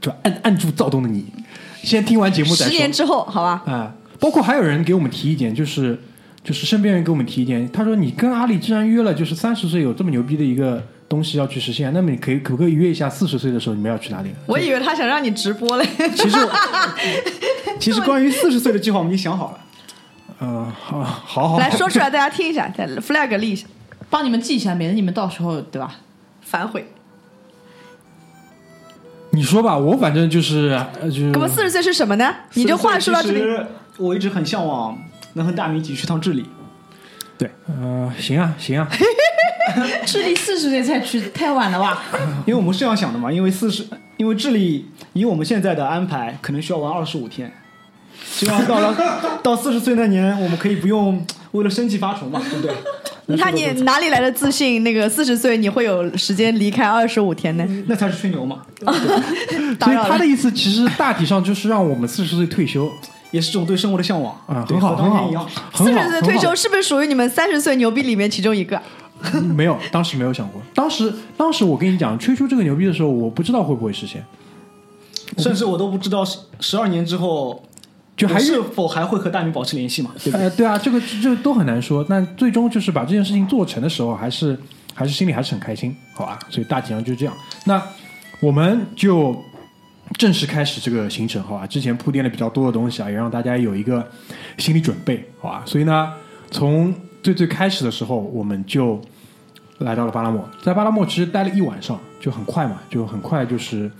[0.00, 1.24] 就按按住躁动的你，
[1.82, 2.66] 先听完节目再说。
[2.66, 6.00] 十年之后，好吧，啊，包括还有人给我们提意见，就是
[6.44, 14.30] 就是身边人给我们提意见，他说你跟阿里既然约了，就是三十岁有这么牛逼的一个东西要去实现，那么你可以可不可以约一下四十岁的时候你们要去哪里？
[14.46, 15.84] 我以为他想让你直播嘞。
[16.14, 16.38] 其实
[17.80, 19.58] 其实关于四十岁的计划我们已经想好了。
[20.44, 23.64] 嗯、好，好好，来说出来，大家听一下，再 flag 立一下，
[24.10, 25.94] 帮你们记一下，免得你们到时候对吧？
[26.40, 26.84] 反悔。
[29.30, 32.34] 你说吧，我反正就是呃就是那么四十岁是什么呢？
[32.54, 33.66] 你这话说到这里，其实
[33.98, 34.98] 我一直很向往
[35.34, 36.44] 能和大明一起去趟智利。
[37.38, 38.88] 对，呃，行啊，行啊，
[40.04, 42.02] 智利四十岁才去，太晚了吧？
[42.46, 47.52] 因为我们是这样想的嘛，因为四十，因为智利以我们现在的安排，可能需要玩二十五天。
[48.24, 52.74] 希望到了到四十岁那年，我们可以不用为了生计发愁嘛， 对不对？
[53.26, 54.82] 你看你哪里来的自信？
[54.82, 57.64] 那个四十岁你会有时间离开二十五天呢？
[57.86, 62.90] 那才是吹牛嘛， 所以他的意思其实大体上就是让我们四十岁退休
[63.30, 68.80] 也是这种对生活的向往啊，对很好，很好四十岁退休是不是属于你们三十岁牛逼里面其中一个？
[69.54, 70.60] 没有，当时没有想过。
[70.74, 74.24] 当时，当时我跟你讲吹出这个牛逼的时候，我不知道会不会实现，
[75.38, 77.62] 甚至我都不知道十十二年之后，
[78.16, 80.10] 就还是是否还会和大明保持联系嘛？
[80.22, 80.44] 对不对？
[80.44, 82.04] 呃，对啊，这个这这都很难说。
[82.08, 84.58] 但最终就是把这件事情做成的时候，还是
[84.94, 86.38] 还是心里还是很开心，好吧？
[86.48, 87.34] 所以大体上就是这样。
[87.64, 87.82] 那
[88.40, 89.34] 我们就
[90.18, 91.66] 正式开始这个行程，好吧？
[91.66, 94.06] 之前铺垫的比较多的东西啊，也让大家有一个
[94.58, 95.62] 心理准备，好吧？
[95.64, 96.12] 所以呢，
[96.50, 99.00] 从最最开始的时候，我们就
[99.78, 103.90] 来到了巴拉莫，在巴拉莫其实待了一晚上，就很快嘛，就很快就是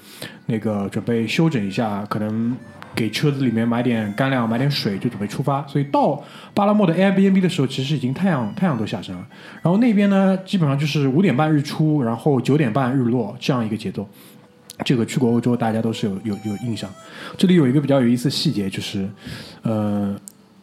[0.46, 2.54] 那个准备休整一下，可能
[2.94, 5.66] 给车子里面买点干粮、买点水，就准备出发。
[5.66, 6.22] 所以到
[6.54, 9.26] 巴拉莫的 Airbnb 的时候，其实已经太阳太阳都下山了。
[9.62, 14.08] 然后那边呢，基本上就是五点半日出，然后九点半日落这样一个节奏。
[14.84, 16.90] 这个去过欧洲，大家都是有有有印象。
[17.36, 19.08] 这里有一个比较有意思的细节，就是，
[19.62, 20.16] 呃，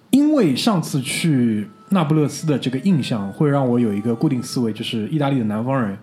[0.10, 5.98] 因为上次去那不勒斯的这个印象，会让我有一个固定思维，就是意大利的南方人，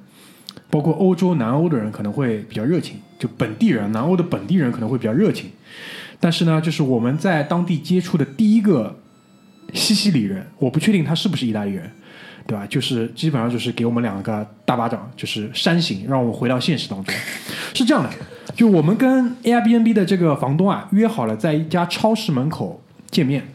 [0.71, 5.51] 包括欧洲南欧的人可能会比较热情，就本地人，南欧的本地人可能会比较热情。
[6.19, 8.99] 但是呢，就是我们在当地接触的第一个
[9.75, 11.91] 西西里人，我不确定他是不是意大利人，
[12.47, 12.67] 对吧？
[12.67, 17.15] 就是基本上就是给我们两个大巴掌，就是扇醒，让我们回到现实当中。
[17.75, 18.11] 是这样的，
[18.55, 23.47] 就我们跟 Airbnb 的这个房东啊约好了在一家超市门口见面，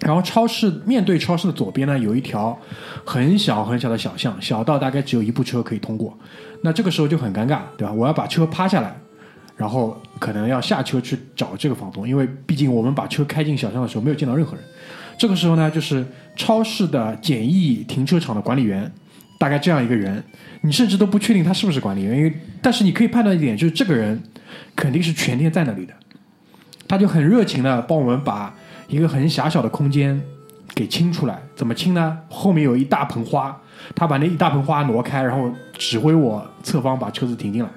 [0.00, 2.58] 然后超市面对超市的左边呢有一条
[3.04, 6.18] 很小很小的小巷，小到大概只有一部车可以通过。
[6.62, 7.92] 那这个时候就很尴尬，对吧？
[7.92, 8.96] 我要把车趴下来，
[9.62, 14.64] 然后可能要下车去找这个房东，因为毕竟我们把车开进小巷的时候没有见到任何人。
[15.16, 18.90] 这个时候呢，就是超市的简易停车场的管理员，
[19.38, 20.20] 大概这样一个人，
[20.62, 24.20] 你甚至都不确定他是不是管理员，因为但是你可以判断一点，就是这个人
[24.74, 25.94] 肯定是全天在那里的，
[26.88, 28.52] 他就很热情的帮我们把
[28.88, 30.20] 一个很狭小的空间
[30.74, 31.40] 给清出来。
[31.54, 32.18] 怎么清呢？
[32.28, 33.56] 后面有一大盆花，
[33.94, 35.48] 他把那一大盆花挪开，然后
[35.78, 37.68] 指挥我侧方把车子停进来。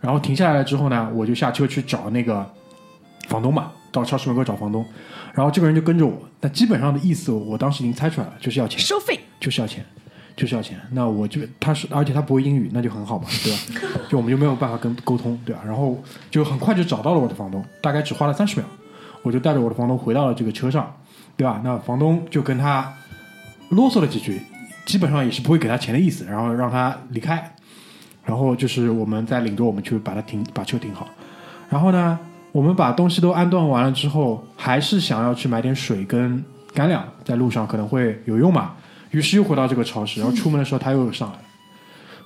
[0.00, 2.48] 然后停下来了之后呢，我就下车去找那个
[3.28, 4.84] 房东嘛，到超市门口找房东。
[5.34, 9.18] 然后这个人就跟着我，但基本上的意思我当时已经猜出来了，就是要钱，收费。
[9.40, 9.84] 就是要钱，
[10.34, 10.76] 就是要钱。
[10.90, 13.58] 那我就他是，而且他不会英语，那就很好嘛， 对吧？
[14.08, 15.62] 就我们就没有办法跟沟通，对吧？
[15.64, 15.96] 然后
[16.28, 18.66] 就很快就找到了我的房东，大概只花了三十秒，
[19.22, 20.92] 我就带着我的房东回到了这个车上，
[21.36, 21.60] 对吧？
[21.62, 22.92] 那房东就跟他
[23.68, 24.42] 啰嗦了几句，
[24.84, 27.54] 基本上也是不会给他钱的意思，然后让他离开。
[28.28, 31.08] 然后就是我们再领着我们去把它停，把车停好。
[31.70, 32.18] 然后呢，
[32.52, 38.74] 我们把东西都安顿完了之后，还是想要去买点水跟干粮，在路上可能会有用嘛。
[39.12, 41.42] 于是又回到这个超市，然后出门的时候他又上来了。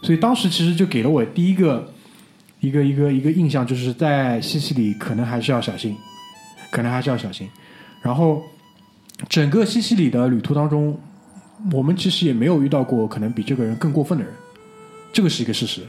[0.02, 1.88] 所以当时其实就给了我第一个
[2.58, 5.96] 一个一个一个印象，就是在西西里可能还是要小心，
[6.72, 7.48] 可能还是要小心。
[8.02, 8.42] 然后
[9.28, 10.98] 整个西西里的旅途当中，
[11.70, 14.34] 我们其实也没有遇到过可能比这个人更过分的人，
[15.12, 15.82] 这个是一个事实。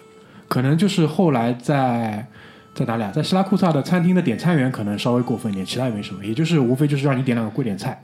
[0.47, 2.27] 可能就是后来在
[2.75, 8.03] 在哪里啊，在希拉库萨的餐厅的点餐员可能稍微过分一点，其他也没什么，也就是无非就是让你点两个贵点菜，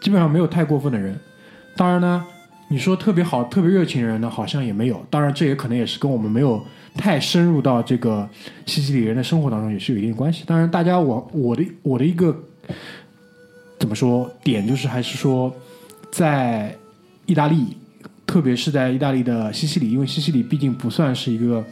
[0.00, 1.16] 基本上没有太过分的人。
[1.76, 2.24] 当然呢，
[2.68, 5.04] 你说特别好、特别热情的人呢，好像也没有。
[5.10, 6.64] 当然，这也可能也是跟我们没有
[6.96, 8.28] 太深入到这个
[8.64, 10.44] 西西里人的生活当中，也是有一定关系。
[10.46, 12.36] 当然，大家我我的我的一个
[13.78, 15.54] 怎么说点，就是还是说，
[16.10, 16.74] 在
[17.26, 17.76] 意大利，
[18.26, 21.64] 特别是在意大利的西西里，因为西西里毕竟不算是一个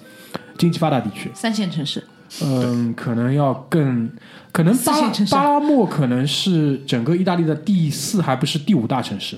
[0.56, 2.02] 经济发达地区，三线城市，
[2.42, 4.08] 嗯，可能要更，
[4.52, 9.36] 可能巴巴拉莫可能是整个意大利的第四还不是第五大城市，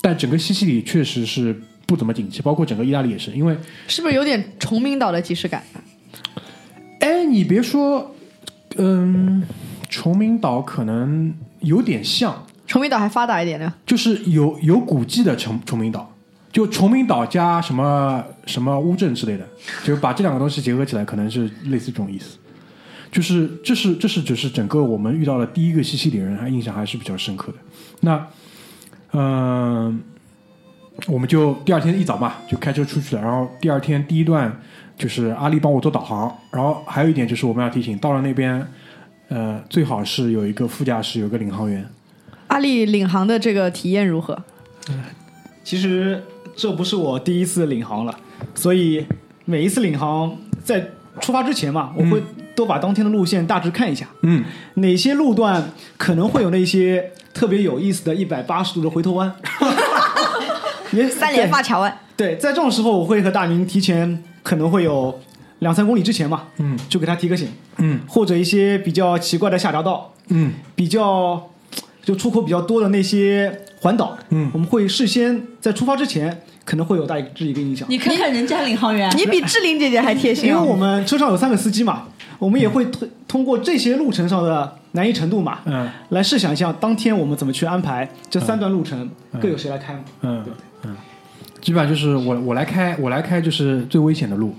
[0.00, 1.54] 但整个西西里确实是
[1.86, 5.62] 不怎么景气，包括整个意大利也是，因为是不是有点崇明岛的即视感？
[7.00, 8.14] 哎，你别说，
[8.76, 9.42] 嗯，
[9.88, 13.74] 崇明岛可能有点像，崇明岛还发达一点呢。
[13.84, 16.11] 就是有有古迹的崇崇明岛，
[16.52, 19.44] 就崇明岛加什么什么乌镇之类的，
[19.82, 22.36] 就把这两个东西结合起来，可能是类似这种意思。
[23.10, 27.58] 就是这是这是只是整个我们遇到的第一个西西里人，还印象还是比较深刻的。
[28.00, 28.26] 那
[29.12, 30.00] 嗯、
[31.06, 33.20] 我们就第二天一早嘛，就开车出去了。
[33.20, 34.50] 然后第二天第一段
[34.96, 38.66] 就是阿丽帮我做导航，然后还有一点就是我们要提醒，到了那边，
[39.28, 41.86] 呃，最好是有一个副驾驶，有个领航员。
[42.46, 44.42] 阿丽领航的这个体验如何？
[45.62, 46.22] 其实
[46.56, 48.14] 这不是我第一次领航了，
[48.54, 49.06] 所以
[49.44, 52.22] 每一次领航在出发之前嘛，我会
[52.54, 59.34] 都把当天的路线大致看一下，嗯，哪些路段可能会有那些特别有意思的一百八十度的回头弯。
[60.92, 65.18] 也三连发卡弯，对，在这种时候，我会和大明提前可能会有
[65.60, 68.00] 两三公里之前嘛，嗯，就给他提个醒，嗯。
[68.06, 70.52] 或者一些比较奇怪的下匝道，嗯。
[70.74, 71.48] 比较
[72.02, 74.50] 就出口比较多的那些环岛，嗯。
[74.52, 80.46] 我们会事先在出发之前可能会有大致一个印象，你看看人家领航员，你比志玲姐姐还贴心。
[80.50, 80.76] 因为我哦。
[80.76, 85.88] 们车上有三个司机嘛，我们也会通通过这些路程上的难易程度嘛，嗯。
[86.10, 89.08] 来试想一下当天我们怎么去安排这三段路程，
[89.40, 90.00] 各有谁来开嘛？
[90.22, 90.44] 嗯。
[90.44, 90.52] 对？
[90.84, 90.96] 嗯，
[91.60, 94.54] 基本上就是我我来开，我来开就是最危险的路，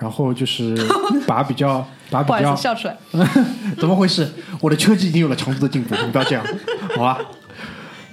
[0.00, 0.74] 然后就是
[1.26, 2.96] 把比较把比较不好意思，笑出来。
[3.78, 4.28] 怎么回事？
[4.60, 6.44] 我的车技已经有了长足的进步，你不要这样，
[6.96, 7.18] 好吧？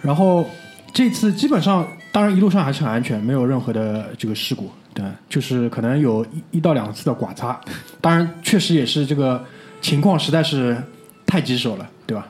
[0.01, 0.47] 然后
[0.93, 7.59] 这次基本上，当然一路上还是很安全，没有任何的这个事故，对，就是可能有一一到两次的剐擦，
[7.99, 9.43] 当然确实也是这个
[9.81, 10.81] 情况实在是
[11.25, 12.27] 太棘手了，对吧？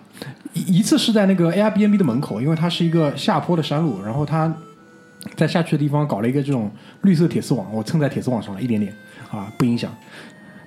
[0.54, 4.52] 一一次是在那个 Airbnb 的门口，因为它是一个下坡的山路，然后它
[5.36, 8.92] 在下去的地方搞了一个这种绿色铁丝网，我蹭在铁丝网上了一点点
[9.32, 9.92] 啊，不影响。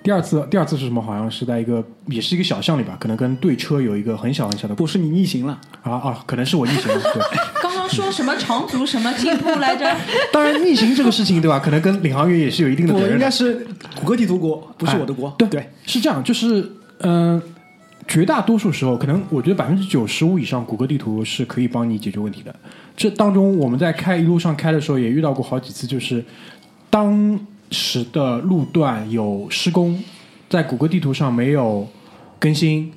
[0.03, 1.03] 第二次第二次是什么？
[1.03, 7.01] 好像是在一个也是一个小巷里吧，可能跟对车有一个很小很小的不是你逆行了，啊啊，可能是我逆行了。
[7.03, 7.23] 对，
[7.63, 9.95] 刚刚说什么长足什么进步来着？
[10.33, 11.59] 当然逆行这个事情对吧？
[11.59, 13.17] 可能跟领航员也是有一定的责我任的。
[13.17, 15.31] 应该是谷歌地图国，不是我的国。
[15.37, 16.61] 对对，是这样，就是
[17.01, 17.43] 嗯、呃
[18.09, 22.53] 绝大多数时候，可能我觉得百分之九十五以上，谷歌地图是可以帮你解决问题的。
[22.97, 26.25] 这当中，我们在开一路上开的时候，也遇到过好几次，就是
[26.89, 27.39] 当
[27.71, 30.03] 时的路段有施工，
[30.49, 31.87] 在谷歌地图上没有
[32.39, 32.93] 更新，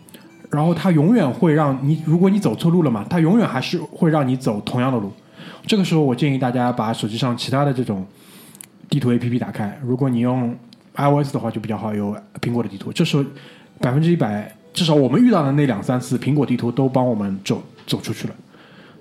[0.50, 5.12] 然后它永远会让你，如果你走错路了嘛，它永远还是会让你走同样的路。
[5.66, 8.06] 这个时候，我建议大家把手机上其他的这种
[8.90, 9.80] 地图 APP 打开。
[9.84, 10.56] 如果你用
[10.96, 12.92] iOS 的话，就比较好，有苹果的地图。
[12.92, 13.24] 这时候
[13.80, 18.34] 百分之一百，至少我们遇到的那两三次，苹果地图都帮我们走走出去了。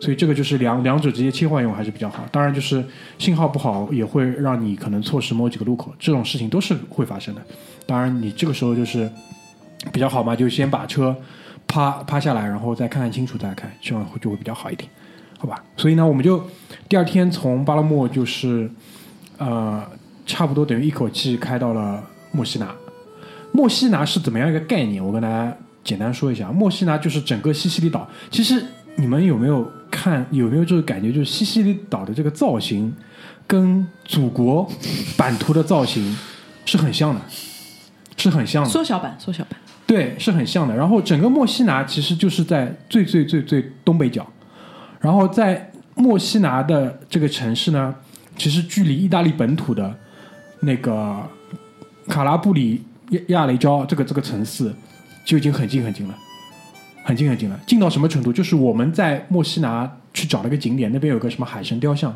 [0.02, 2.26] 所以这个就是两两者直接切换用还是比较好。
[2.32, 2.84] 当然，就是
[3.20, 7.42] 信号不好也会让你可能错失某几个路口，这种事情都是会发生的。
[7.86, 9.08] 当然，你这个时候就是
[9.92, 11.16] 比较好嘛，就先把车
[11.68, 14.90] 趴趴下来，然后再看看清楚再开，这样就会比较好一点，
[15.38, 15.62] 好吧？
[15.76, 16.44] 所以呢，我们就
[16.88, 18.68] 第二天从巴勒莫就是
[19.38, 19.86] 呃，
[20.26, 22.74] 差不多等于一口气开到了墨西拿。
[23.52, 25.04] 墨西拿是怎么样一个概念？
[25.04, 26.50] 我跟大家简单说一下。
[26.50, 28.08] 墨西拿就是整个西西里岛。
[28.32, 28.64] 其实
[28.96, 30.26] 你们有没有看？
[30.30, 31.12] 有没有就是感觉？
[31.12, 32.94] 就是西西里岛的这个造型，
[33.46, 34.70] 跟祖国
[35.16, 36.16] 版图的造型
[36.64, 37.20] 是很像的，
[38.16, 38.70] 是很像的。
[38.70, 39.58] 缩小版，缩小版。
[39.86, 40.74] 对，是很像的。
[40.74, 44.26] 然后整个墨西拿其实就是在最最最最东北角，
[45.00, 47.94] 然后在墨西拿的这个城市呢，
[48.36, 49.94] 其实距离意大利本土的
[50.60, 51.20] 那个
[52.08, 54.72] 卡拉布里亚亚雷焦这个这个城市
[55.24, 56.14] 就已经很近很近了，
[57.04, 57.60] 很近很近了。
[57.66, 58.32] 近到什么程度？
[58.32, 62.14] 就是我们在墨西拿去找了个景点，那边有个什么海神雕像，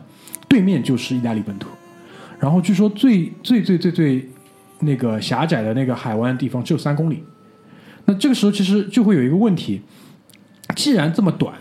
[0.48, 1.68] 对面就是意大利本土。
[2.38, 4.28] 然后据说最最最最最
[4.80, 7.22] 那个狭窄的那个海湾地方只有三公里。
[8.04, 9.82] 那这个时候其实就会有一个问题，
[10.76, 11.54] 既然这么短，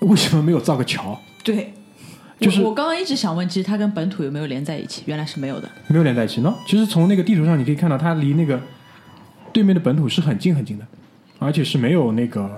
[0.00, 1.20] 为什么没有造个桥？
[1.44, 1.72] 对，
[2.40, 5.02] 就是我我刚刚一直想问，其实它跟本土有没有连在一起？
[5.06, 5.68] 原来是没有的。
[5.86, 6.52] 没有连在一起呢？
[6.66, 8.60] 其实从那个地图上你可以看到，它离那个
[9.52, 10.84] 对面的本土是很近很近的，
[11.44, 12.48] 而且是没有那个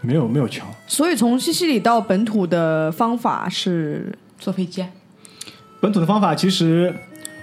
[0.00, 0.66] 没有没有桥。
[0.86, 4.88] 所以从西西里到本土的方法是坐飞机啊，
[5.80, 6.94] 本土的方法其实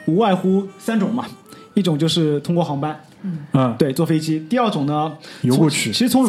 [0.06, 1.26] 无外乎三种嘛，
[1.74, 3.02] 一种就是通过航班，
[3.54, 6.26] 嗯，对，坐飞机；第二种呢，游过去其实从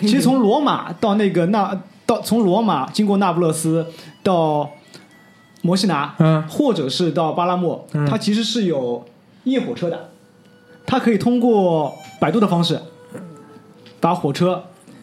[0.00, 3.86] 其实从罗马到那个那到从罗马经过那不勒斯
[4.22, 4.70] 到
[5.62, 6.46] 摩西拿，嗯。
[6.48, 8.06] 或者是到巴拉莫，嗯。
[8.06, 9.04] 它其实是有
[9.44, 10.10] 夜火车的，
[10.86, 12.80] 它可以通过摆渡的方式，
[14.06, 14.62] 把火车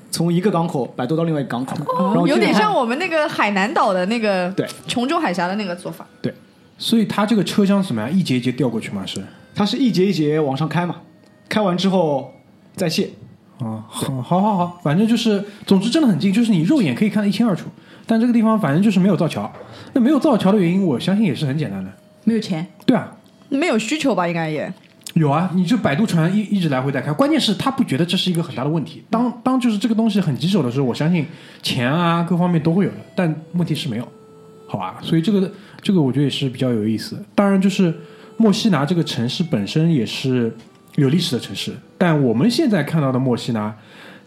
[0.10, 1.76] 从一个港口摆渡到另外一个港口，
[2.13, 6.08] 然后有点像我们那个海南岛的那个对琼州海峡的那个做法。
[6.22, 6.34] 对
[6.78, 8.10] 所以它这个车厢怎么样？
[8.10, 9.06] 一节一节调过去吗？
[9.06, 9.22] 是
[9.54, 11.02] 它是一节一节往上开嘛，
[11.50, 12.32] 开完之后
[12.78, 13.10] 再卸。
[13.60, 17.66] 啊，好，好，好，好，反正就是，总之真的很近，就是你肉眼可以看得一清二楚。
[18.08, 19.52] 但这个地方反正就是没有造桥。
[19.92, 21.92] 那没有造桥的原因，我相信也是很简单的。
[22.24, 22.66] 没有钱。
[22.86, 23.12] 对啊，
[23.50, 24.26] 没有需求吧？
[24.26, 24.74] 应该也
[25.13, 29.04] 有啊，你就摆渡船一一直来回在开，关键是他不觉得这是一个很大的问题。
[29.12, 31.23] 当当就是这个东西很棘手的时候，我相信
[31.62, 34.08] 钱啊各方面都会有的，但问题是没有，
[34.65, 34.97] 好吧？
[35.04, 35.52] 所以这个
[35.84, 37.23] 这个我觉得也是比较有意思。
[37.36, 37.93] 当然，就是
[38.38, 40.52] 墨西拿这个城市本身也是
[40.95, 43.76] 有历史的城市，但我们现在看到的墨西拿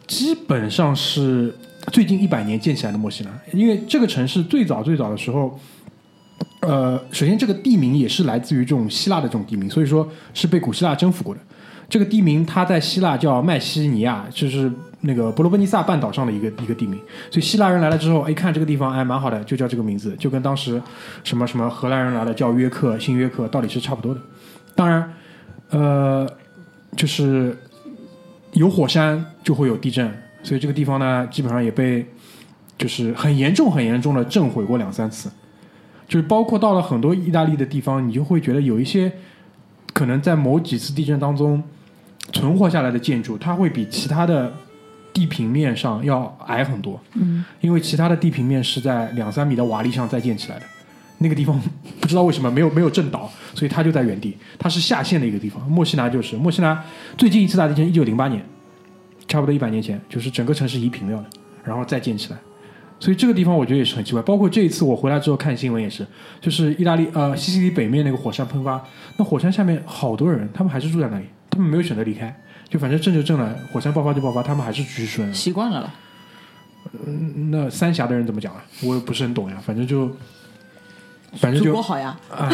[0.06, 1.52] 基本上是
[1.90, 5.58] 最近一百年建起来的墨西拿，因为这个城市最早最早的时候。
[6.60, 11.40] 呃，首先这个地名也是来自于这种希腊的这种地名，所以说是被古希腊征服过的。
[11.88, 14.70] 这个地名它在希腊叫麦西尼亚，就是
[15.02, 16.98] 那个伯罗奔尼撒半岛上的一个一个地名。
[17.30, 20.82] 所以希腊人来了之后，哎，看这个地方哎蛮好的，就叫这个名字，就跟当时
[21.22, 24.20] 什么什么荷兰人来了叫约克、新约克道理是差不多的。
[24.74, 25.12] 当然，
[25.70, 26.28] 呃，
[26.96, 27.56] 就是
[28.54, 30.12] 有火山就会有地震，
[30.42, 32.04] 所以这个地方呢基本上也被
[32.76, 35.30] 就是很严重很严重的震毁过两三次。
[36.08, 39.10] 就是包括到了很多意大利的地方，你就会觉得有一些
[39.92, 41.62] 可能在某几次地震当中
[42.32, 44.52] 存活下来的建筑，它会比其他的
[45.12, 47.00] 地平面上要矮很多。
[47.14, 50.66] 嗯，因为其他的地平面是在两三米的瓦砾上再建起来的，
[51.18, 51.60] 那个地方
[52.00, 55.62] 不知道为什么没有 没有震倒，所以它就在原地，它是下陷的一个地方。
[55.70, 56.84] 墨西拿就是墨西拿
[57.16, 58.44] 最近一次大地震，一九零八年，
[59.26, 61.24] 差不多一百年前，就是整个城市夷平掉了，
[61.64, 62.38] 然后再建起来。
[62.98, 66.06] 所以这个地方我觉得也是很奇怪，包括这一次我回来之后看新闻也是，
[66.40, 68.82] 就是意大利呃西西里北面那个火山喷发，
[69.16, 72.34] 那火山下面好多人，他们还是住在那里，他们没有选择离开，
[72.68, 75.34] 就反正震就震了，火山爆发就爆发，他们还是继续住在那里。
[75.36, 75.94] 习惯了了。
[77.50, 78.62] 那三峡的人怎么讲啊？
[78.82, 80.10] 我也不是很懂呀，反正就
[81.34, 82.48] 反正就祖国好呀，啊，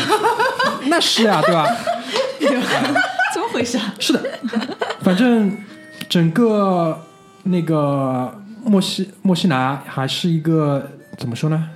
[0.86, 1.66] 那是呀，对吧？
[3.32, 3.94] 怎么回事啊？
[4.00, 4.20] 是的，
[5.00, 5.56] 反正
[6.08, 6.98] 整个
[7.44, 11.68] 那个墨西墨西拿还是一个怎么说呢？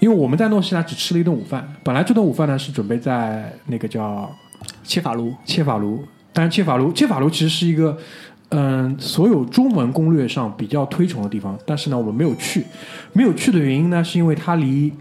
[0.00, 4.30] 因为我们在墨西拿只吃了一顿午饭，本来这顿午饭呢是准备在那个叫
[4.84, 7.96] 切法卢，切法卢，但是切法卢切法卢其实是一个
[8.50, 12.64] 嗯所有中文攻略上比较推崇的地方，但是呢我们没有去，
[13.12, 14.92] 没有去的原因呢是因为它离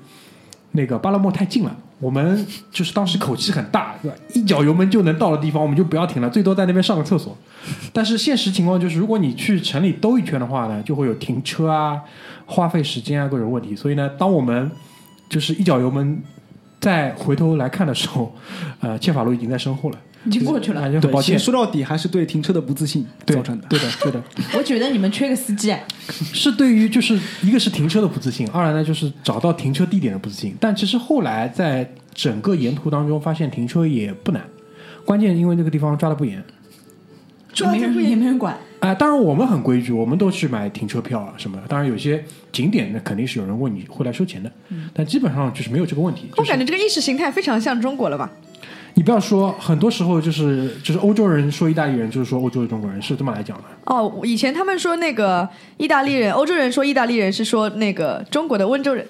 [0.72, 1.76] 那个巴拉莫太近了。
[2.00, 3.96] 我们就是当时口气很大，
[4.34, 7.36] 一脚油门就能到的地方，我们就不要停了，最多在那边上个厕所。
[7.94, 12.00] 但是现实情况就是，如果你去城里兜一圈的话呢，就会有停车啊、
[12.46, 13.76] 花费时间啊各种问题。
[13.76, 14.70] 所以呢，当我们
[15.30, 16.22] 就是一脚油门
[16.80, 18.36] 再回头来看的时候，
[18.82, 20.82] 呃，切法路已经在身后了，已经过去了。
[20.82, 21.46] 啊就很对，抱歉其实。
[21.46, 23.68] 说到底还是对停车的不自信造成的。
[23.68, 24.24] 对的，对的，
[24.58, 25.76] 我觉得你们缺个司机，
[26.10, 30.56] 是对于就是一个是停车的不自信，二来呢就是找到停车地点的不自信。
[30.60, 34.44] 但其实后来在整个沿途当中发现停车也不难，
[35.06, 36.44] 关键因为那个地方抓的不严。
[37.58, 38.58] 也没人也没人管。
[38.82, 41.64] 啊、当然我们很规矩，我们都去买停车票啊什么的。
[41.68, 42.22] 当然有些
[42.52, 44.52] 景点那肯定是有人问你会来收钱的，
[44.94, 46.28] 但基本上就是没有这个问题。
[46.32, 48.30] 就是我感觉这个意识形态非常像中国了吧？
[48.96, 53.64] 你不要说，很多时候就是就是欧洲人说意大利人，就是说欧洲的中国人，是这么来讲的。
[53.86, 59.06] 哦，以前他们说那个意大利人，欧洲人说意大利人是说那个中国的温州人。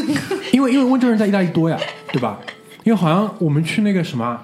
[0.52, 1.78] 因为因为温州人在意大利多呀，
[2.10, 2.40] 对吧？
[2.84, 4.40] 因为好像我们去那个什么，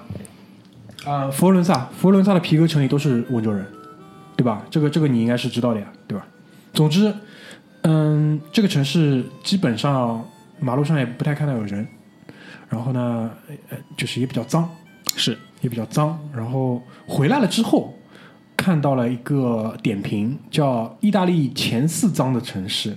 [1.05, 3.65] 啊、佛罗伦萨，佛罗伦萨的皮革城里都是温州人，
[4.37, 4.61] 对吧？
[4.69, 6.23] 这个这个你应该是知道的呀，对吧？
[6.71, 7.11] 总之，
[7.81, 10.23] 嗯，这个城市基本上
[10.59, 11.87] 马路上也不太看到有人，
[12.69, 13.31] 然后呢，
[13.69, 14.69] 呃，就是也比较脏，
[15.15, 16.19] 是也比较脏。
[16.35, 17.93] 然后回来了之后，
[18.55, 22.95] 看到了一个点评，叫意大利前四脏的城市，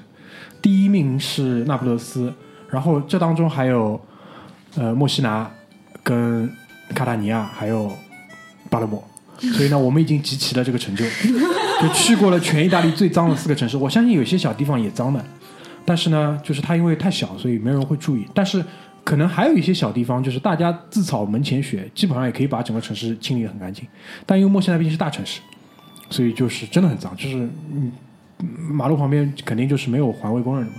[0.61, 2.33] 第一名是那不勒斯，
[2.71, 4.01] 然后这当中还有
[4.77, 5.51] 呃墨西拿、
[6.03, 6.51] 跟
[6.95, 7.93] 卡塔尼亚，还有
[8.71, 9.03] 巴勒莫。
[9.39, 11.05] 所以呢，我们已经集齐了这个成就，
[11.83, 13.77] 就去过了全意大利最脏的四个城市。
[13.77, 15.23] 我相信有些小地方也脏的，
[15.85, 18.27] 但是呢，就是它因为太小，所以没有人会注意。
[18.33, 18.65] 但是
[19.07, 23.87] 可能还有一些小地方，就是大家自扫门前雪，基本上也可以把整个城市清理得很干净。
[24.27, 25.41] 但因为墨西拿毕竟是大城市，
[26.11, 27.93] 所以就是真的很脏，就是嗯，
[28.69, 30.79] 马路旁边肯定就是没有环卫工人的嘛，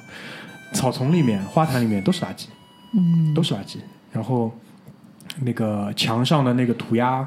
[0.74, 2.48] 草丛里面、花坛里面都是垃圾，
[2.94, 3.78] 嗯，都是垃圾。
[4.12, 4.52] 然后
[5.40, 7.26] 那个墙上的那个涂鸦，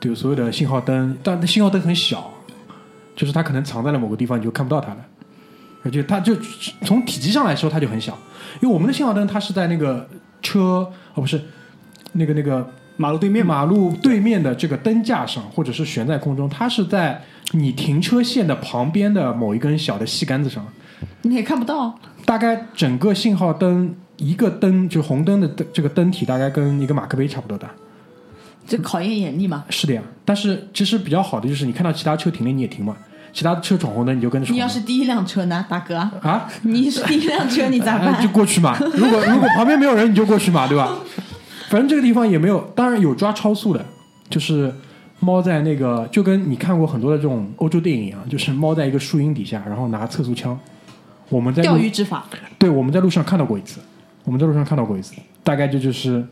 [0.00, 2.32] 对，所有的信号灯，但那信号灯很小，
[3.14, 5.06] 就是它可能藏在了某个地方，你就看不到它了。
[5.86, 6.36] 而且它就
[6.82, 8.18] 从体积上来说，它就很小，
[8.60, 10.08] 因为我们的信号灯它是在那个
[10.42, 11.40] 车哦不是
[12.12, 17.22] 那个那个马路对面，马路对面的这个灯架上，或者是悬在空中，它是在
[17.52, 20.66] 你停车线的旁边的某一根小的细杆子上。
[21.22, 27.70] 你也看不到，大概整个信号灯一个灯，就红灯的灯这个灯体，大概跟一个马克杯差不多大。
[28.66, 29.64] 这考验眼力嘛。
[29.68, 32.96] 是的呀，但是其实比较好的就是你看到其他车停了你也停嘛，
[33.36, 34.56] 其他车闯红灯你就跟着闯。
[34.56, 35.98] 你要是第一辆车呢，大哥？
[36.22, 38.26] 啊，你是第一辆车，你咋办 就？
[38.30, 38.74] 过去嘛。
[38.94, 40.96] 如果如果旁边没有人，你就过去嘛，对吧？
[41.68, 43.84] 反正这个地方也没有，当然有抓超速的，
[44.30, 44.72] 就是
[45.20, 50.58] 猫在那个，就跟你看过很多的这种欧洲电影一样，就是猫在一个树荫底下，然后拿测速枪。
[51.28, 52.24] 我们在钓鱼执法，
[52.58, 53.80] 对，我们在路上看到过一次，
[54.24, 55.14] 我们在路上看到过一次，
[55.44, 56.24] 大概这就是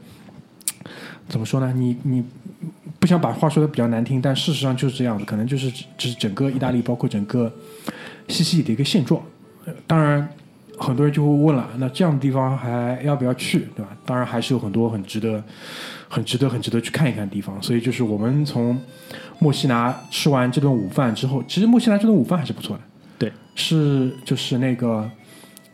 [1.29, 1.73] 怎么说呢？
[1.75, 2.25] 你你
[2.99, 7.53] 不想把话说的比较难听，但事实上就是这样子，可能就是只是整个意大利，包括整个
[8.29, 9.21] 西西里的一个现状。
[9.67, 10.29] 呃当然，
[10.79, 13.97] 很多人就会问了，那这样的地方还要不要去，对吧？
[14.05, 15.43] 当然还是有很多很值得、
[16.09, 17.61] 很值得、很值得去看一看的地方。
[17.63, 18.79] 所以就是我们从
[19.39, 22.83] 墨西拿吃完这顿午饭之后，其实墨西拿这顿午饭还是不错的。
[23.19, 25.11] 对，是就是那个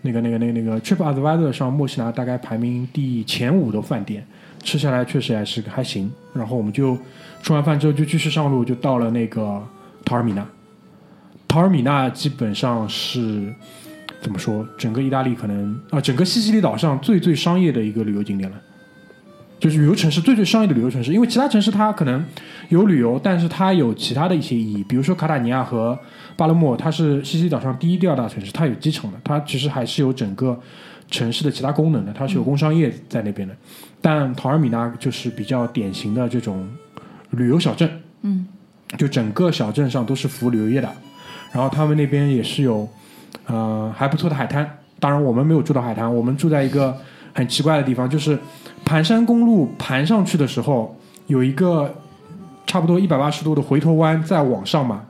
[0.02, 4.24] 那个那个那个那个 TripAdvisor 上墨西拿大概排名第前五的饭店，
[4.62, 6.10] 吃下来确实还是还行。
[6.32, 6.96] 然后我们就
[7.42, 9.62] 吃完饭之后就继续上路，就到了那个
[10.04, 10.46] 陶尔米纳。
[11.48, 13.52] 陶尔米纳基本上是
[14.20, 14.66] 怎么说？
[14.78, 18.56] 整个意大利可能啊、整个西西里岛上最最商业的一个旅游景点了。
[19.58, 22.24] 就是旅游城市最最商业的旅游城市，因为其他城市它可能
[22.70, 25.98] 有旅游，但是它有其他的一些意义，比如说卡塔尼亚和
[26.34, 30.58] 巴勒莫，它是西西岛上第一、第二大城市，它有机场的，它其实还是有整个
[31.10, 33.54] 城市的其他功能的，它是有工商业在那边的。
[34.00, 36.68] 但陶尔米纳就是比较典型的这种
[37.30, 38.46] 旅游小镇，嗯，
[38.96, 40.88] 就整个小镇上都是服务旅游业的，
[41.52, 42.88] 然后他们那边也是有
[43.46, 44.78] 呃还不错的海滩。
[44.98, 46.96] 当然我们没有住到海滩，我们住在一个
[47.34, 48.38] 很奇怪的地方，就是
[48.84, 51.94] 盘山公路盘上去的时候有一个
[52.66, 55.02] 差不多一百八十度的回头弯再往上嘛，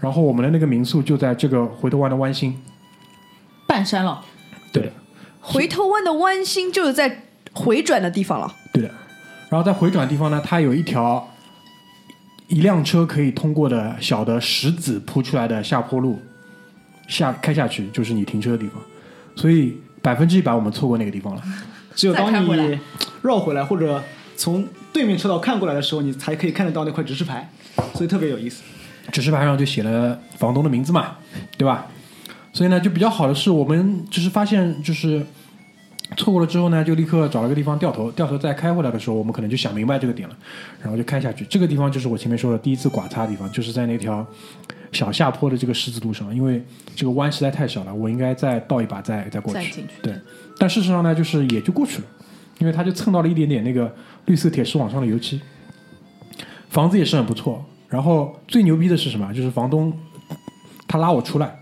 [0.00, 2.60] 然后我们的那个民宿就在这个回头弯的弯心。
[3.66, 4.24] 半山了，
[4.72, 4.92] 对的，
[5.40, 8.54] 回头弯的弯心就是在回转的地方了。
[8.72, 8.90] 对的。
[9.48, 11.26] 然后在回转的地方呢，它有一条
[12.48, 16.20] 一辆车可以通过的小的石子铺出来的下坡路，
[17.06, 18.80] 下开下去就是你停车的地方，
[19.36, 21.42] 所以百分之一百我们错过那个地方了。
[21.96, 22.78] 只有当你
[23.22, 24.02] 绕回来或者
[24.36, 27.50] 从对面车道看过来的时候，你才可以看得到那块指示牌，
[27.94, 28.62] 所以特别有意思。
[29.10, 31.16] 指示牌上就写了房东的名字嘛，
[31.56, 31.86] 对吧？
[32.58, 35.24] 所以呢，就比较好的是，我们就是发现就是
[36.16, 40.36] 错过了之后呢，就立刻找了个地方掉头，掉头再开回来的时候，我们可能就想明白这个点了，
[40.82, 41.44] 然后就开下去。
[41.48, 44.26] 这个地方就是我前面说的第一次剐擦的地方，就是在那条
[44.90, 46.60] 小下坡的这个十字路上，因为
[46.96, 49.84] 这个弯实在太小了，我应该再倒一把再再过去。
[50.02, 50.12] 对，
[50.58, 52.04] 但事实上呢，就是也就过去了，
[52.58, 53.94] 因为它就蹭到了一点点那个
[54.26, 55.40] 绿色铁丝网上的油漆。
[56.70, 59.32] 房子也是很不错，然后最牛逼的是什么？
[59.32, 59.96] 就是房东
[60.88, 61.56] 他拉我出来，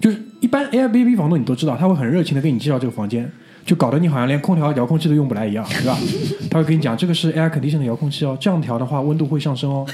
[0.00, 3.30] 就是一般 Airbnb 房东你都知道，他会很热情的给你介绍这个房间，
[3.64, 5.98] 就搞得你好像连空调遥控器都用不来一样，对吧？
[6.50, 9.84] 他会跟你讲这个是 air condition 的遥控器哦，这样调的话温度会上升哦。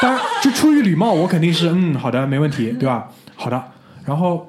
[0.00, 3.10] 当然，就出于礼貌，我肯定是嗯好的，没问题，对吧？
[3.34, 3.62] 好的，
[4.04, 4.48] 然后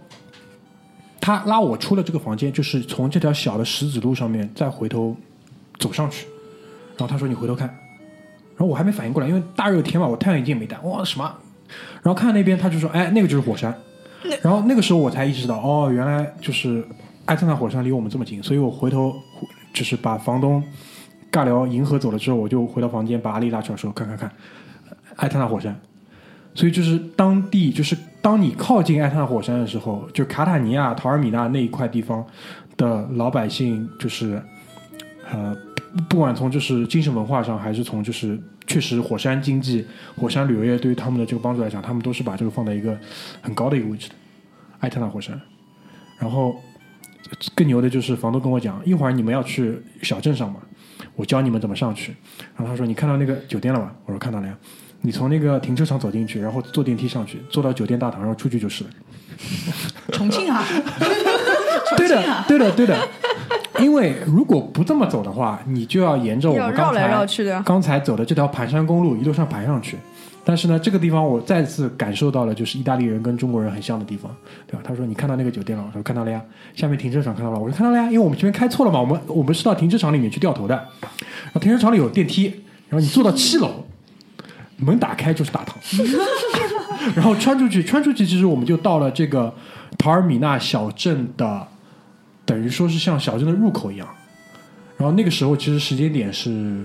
[1.20, 5.16] 他拉我出了这个房间，就是从这条小的石子路上面再回头
[5.80, 6.28] 走上去，
[6.98, 11.34] 然后他说你回头看，然后我还没反应过来，因为大热天嘛，我太阳眼镜也没戴，哇什么？
[12.04, 13.74] 然后看那边他就说，哎，那个就是火山。
[14.42, 16.84] 然后那个时候我才意识到，哦，原来就是
[17.26, 19.14] 埃特纳火山离我们这么近，所以我回头
[19.74, 20.64] 就是把房东
[21.32, 24.32] 尬聊迎合走了之后，我就回到房间把阿丽拉出来说，看看看，
[25.18, 25.78] 埃特纳火山。
[26.56, 32.26] 所以就是当地，就是当你靠近埃特纳火山的时候，就卡塔尼亚、陶尔米纳那一块地方
[32.76, 34.42] 的老百姓，就是
[35.32, 35.56] 呃，
[36.10, 39.84] 不管从就是精神文化上，还是从就是确实火山经济、
[40.16, 42.96] 火山旅游业对于他们的这个帮助来讲，他们都是把这个放在一个
[43.42, 44.16] 很高的一个位置的。
[44.80, 45.40] 艾特纳火山，
[46.20, 46.56] 然后
[47.56, 50.60] 更牛的就是房东跟我讲，一会儿你们要去小镇上嘛，
[51.16, 52.14] 我教你们怎么上去。
[52.56, 54.56] 然后他说：“你看到那个酒店了吗？”我说：“看到了呀。”
[55.02, 58.90] 你从那个停车场走进去，然后坐电梯上去，坐到酒店大堂，然后出去就是了。
[60.12, 60.66] 重庆啊，
[61.96, 63.08] 对的，对的，对的。
[63.82, 69.98] 因为如果不这么走的话，你就要沿着我们刚要绕来才绕去的刚才走的这条盘山公路一路上盘上去。
[70.44, 74.34] 但是呢，这个地方我再次感受到了，就是意大利人跟中国人很像的地方，
[74.66, 74.82] 对吧？
[74.82, 76.42] 他说：“你看到那个酒店了？”我说：“看到了呀。”
[76.74, 80.74] 下面停车场看到了，我说：“看到了呀。”因为我们这边开错了嘛，我们我们是到停车场里面去掉头的。
[80.74, 82.46] 然后停车场里有电梯，
[82.88, 83.84] 然后你坐到七楼，
[84.78, 85.76] 门打开就是大堂。
[87.14, 89.54] 然后穿出去，穿出去，其实我们就到了这个
[89.98, 91.68] 塔尔米纳小镇的，
[92.48, 94.08] 等于说是像小镇的入口一样。
[94.98, 96.84] 然后那个时候其实时间点是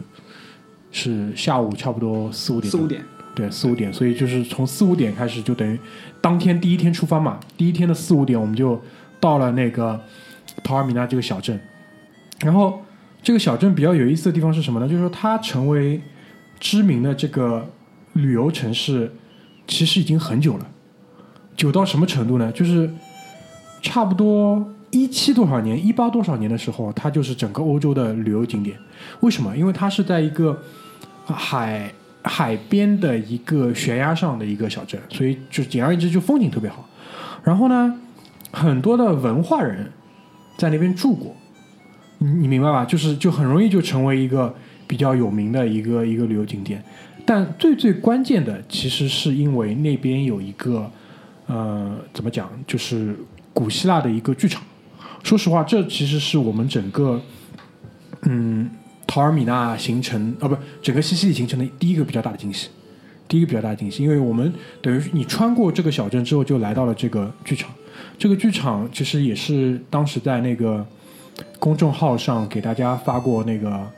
[0.91, 3.03] 是下午差不多四五点，四五，点，
[3.35, 3.91] 对，四五点。
[3.91, 5.79] 所以就是从四五点开始，就等于
[6.21, 8.79] 当天第一天出发嘛，第一天的四五点我们就
[9.19, 9.99] 到了那个
[10.63, 11.59] 陶尔米纳这个小镇。
[12.41, 12.83] 然后
[13.23, 14.87] 这个小镇比较有意思的地方是什么呢？
[14.87, 15.99] 就是说它成为
[16.61, 17.67] 知名的这个
[18.13, 19.11] 旅游城市，
[19.67, 20.67] 其实已经很久了。
[21.57, 22.53] 久到什么程度呢？
[22.53, 22.93] 就是
[23.81, 28.77] 差不多一七多少年、一八多少年的时候，它就是整个欧洲的旅游景点。
[29.21, 29.57] 为什么？
[29.57, 30.63] 因为它是在一个
[31.25, 31.91] 海
[32.23, 36.87] 海边的一个悬崖上的一个小镇，所以就简而言之，就风景特别好。
[37.43, 38.01] 然后呢，
[38.53, 39.91] 很多的文化人
[40.59, 41.35] 在那边住过，
[42.19, 42.85] 你你明白吧？
[42.85, 44.55] 就是就很容易就成为一个
[44.87, 46.85] 比较有名的一个一个旅游景点。
[47.25, 50.91] 但最最关键的，其实是因为那边有一个
[51.47, 53.17] 呃，怎么讲，就是
[53.55, 54.63] 古希腊的一个剧场。
[55.23, 57.21] 说实话，这其实是我们整个
[58.23, 58.71] 嗯
[59.07, 62.69] 陶尔米纳行程啊，不，整个西西里行程的第一个比较大的惊喜。
[63.29, 64.53] 第一个比较大的惊喜，因为我们
[64.83, 67.71] 等于你穿过这个小镇之后，就来到了这个剧场。
[68.19, 70.87] 这个剧场其实也是当时在那个
[71.59, 73.91] 公众号上给大家发过那个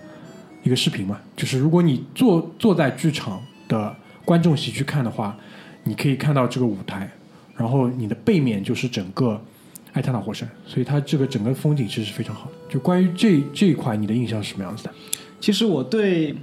[0.62, 3.94] 一个视频嘛，就是如果你坐坐在剧场的
[4.24, 5.36] 观众席去看的话，
[5.82, 7.10] 你可以看到这个舞台，
[7.56, 9.40] 然后你的背面就是整个
[9.94, 12.52] 艾塔纳火山，所以它这个整个风景其实是非常好的。
[12.68, 14.90] 就关于这这一块，你的印象是什么样子的？
[15.40, 16.34] 其实我对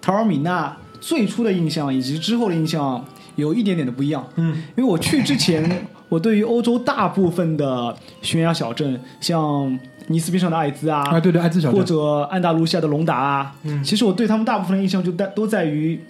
[0.00, 3.04] 塔尔米纳最初的印象以及之后的印象
[3.36, 4.26] 有一点点的不一样。
[4.36, 16.00] 嗯，因为我去之前， 我对于欧洲大部分的悬崖小镇，像尼斯边上的艾兹啊，啊，对对，艾兹小镇或，者安达卢西亚的隆达啊，嗯其实我对他们大部分的印象就在都在于，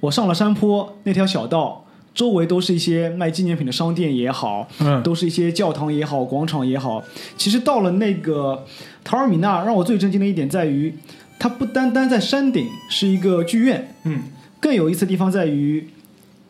[0.00, 1.81] 我上了山坡那条小道，
[2.14, 5.02] 周围都是一些卖纪念品的商店也好，嗯。
[5.02, 7.02] 都是一些教堂也好，广场也好。
[7.36, 8.64] 其实到了那个
[9.02, 10.94] 陶尔米纳，让我最震惊的一点在于，
[11.38, 14.22] 它不单单在山顶是一个剧院，嗯。
[14.60, 15.88] 更有意思的地方在于，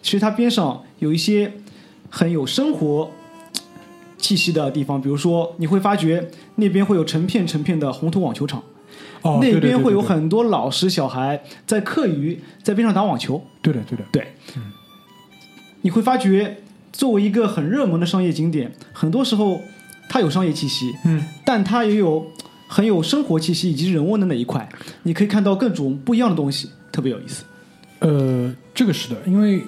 [0.02, 1.52] 其实它边上有一些
[2.10, 3.10] 很有生活
[4.18, 8.62] 气息的地方，比如说你会发觉那边会有成片成片的红土网球场，
[9.22, 13.42] 哦，那边会有很多老师小孩在课余在边上打网球。
[13.62, 14.26] 对的对的，对，
[15.83, 16.59] 你会发觉，
[16.93, 19.61] 作为一个很热门的商业景点，很多时候
[20.09, 22.26] 它有商业气息，嗯，但它也有
[22.66, 24.68] 很有生活气息以及人文的那一块。
[25.03, 27.45] 你可以看到各种不一样的东西，特别有意思。
[27.99, 29.62] 呃，这个是的，因为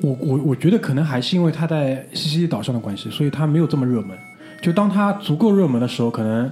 [0.00, 4.16] 我我我觉得可能还是因为它在西西里岛上的关系，所以它没有这么热门。
[4.60, 6.50] 就当它足够热门的时候，可能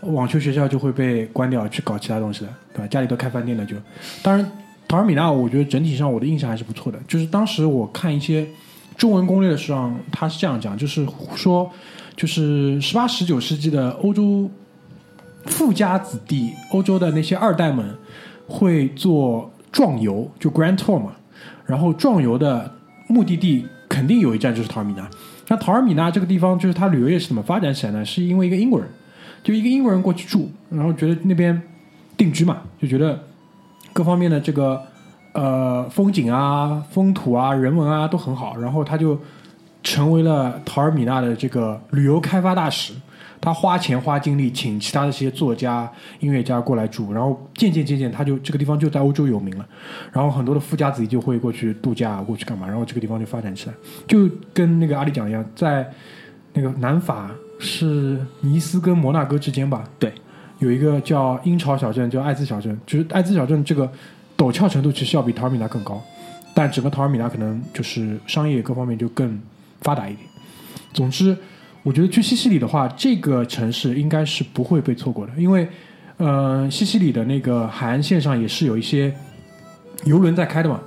[0.00, 2.86] 网球学校就会被关掉，去搞其他东西了，对吧？
[2.88, 3.76] 家里都开饭店了就。
[4.22, 4.50] 当然，
[4.92, 6.98] 陶尔米纳，我觉得整体上我的印象还是不错的。
[7.08, 8.46] 就是当时我看一些
[8.94, 11.70] 中文攻略的时候，他是这样讲，就是说，
[12.14, 14.50] 就是十八、十九世纪的欧洲
[15.46, 17.96] 富家子弟，欧洲的那些二代们
[18.46, 21.12] 会做壮游，就 Grand Tour 嘛。
[21.64, 22.70] 然后壮游的
[23.08, 25.08] 目的地肯定有一站就是陶尔米纳。
[25.48, 28.04] 那陶尔米纳这个地方，就是它旅游业是怎么发展起来呢？
[28.04, 28.86] 是因为一个英国人，
[29.42, 31.58] 就一个英国人过去住，然后觉得那边
[32.14, 33.18] 定居嘛，就觉得
[33.92, 34.80] 各方面的这个
[35.32, 39.18] 呃风景啊、风土啊、人文啊都很好，然后他就
[39.82, 42.92] 成为了陶尔米纳的这个旅游开发大使。
[43.44, 45.90] 他花钱花精力请其他的这些作家、
[46.20, 49.66] 音乐家过来住，然后渐渐渐渐，他就这个地方就在欧洲有名了。
[50.12, 53.74] 然后很多的富家子弟就会过去度假，过去干嘛，然后这个地方就发展起来，
[54.06, 55.90] 就跟那个阿里讲一样，在
[56.52, 59.82] 那个南法是尼斯跟摩纳哥之间吧？
[59.98, 60.12] 对，
[60.62, 63.90] 有一个叫鹰巢小镇，叫艾兹小镇，就是艾兹小镇这个
[64.38, 66.00] 陡峭程度其实要比陶尔米纳更高，
[66.54, 69.36] 但整个陶尔米纳可能就是商业各方面就更
[69.80, 70.24] 发达一点。
[70.92, 71.36] 总之，
[71.82, 75.66] 我觉得去西西里的话，这个城市应该是不会被错过的，因为
[76.18, 79.12] 呃，西西里的那个海岸线上也是有一些
[80.04, 80.80] 游轮在开的嘛。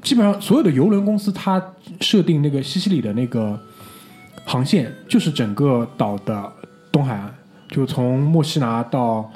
[0.00, 1.60] 基本上所有的游轮公司，它
[2.00, 3.58] 设定那个西西里的那个
[4.44, 6.52] 航线，就是整个岛的
[6.92, 7.34] 东海岸，
[7.72, 9.32] 就从墨西拿到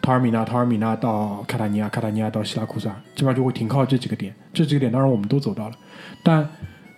[0.00, 4.32] 陶尔米纳，陶尔米纳到卡塔尼亚，卡塔尼亚到希拉库萨，基本上就会停靠这几个点。
[4.54, 5.74] 这几个点当然我们都走到了，
[6.22, 6.48] 但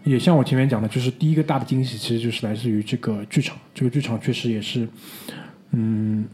[0.05, 3.57] 也像我前面讲的，就是第一个大的惊喜，其实就是来自于这个剧场。
[3.75, 4.87] 这个剧场确实也是，
[5.71, 6.27] 嗯，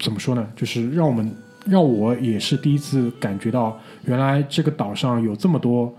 [0.00, 0.48] 怎么说呢？
[0.56, 1.30] 就是让我们
[1.66, 5.94] 让我也是第一次感觉到，原来这个岛上有这么多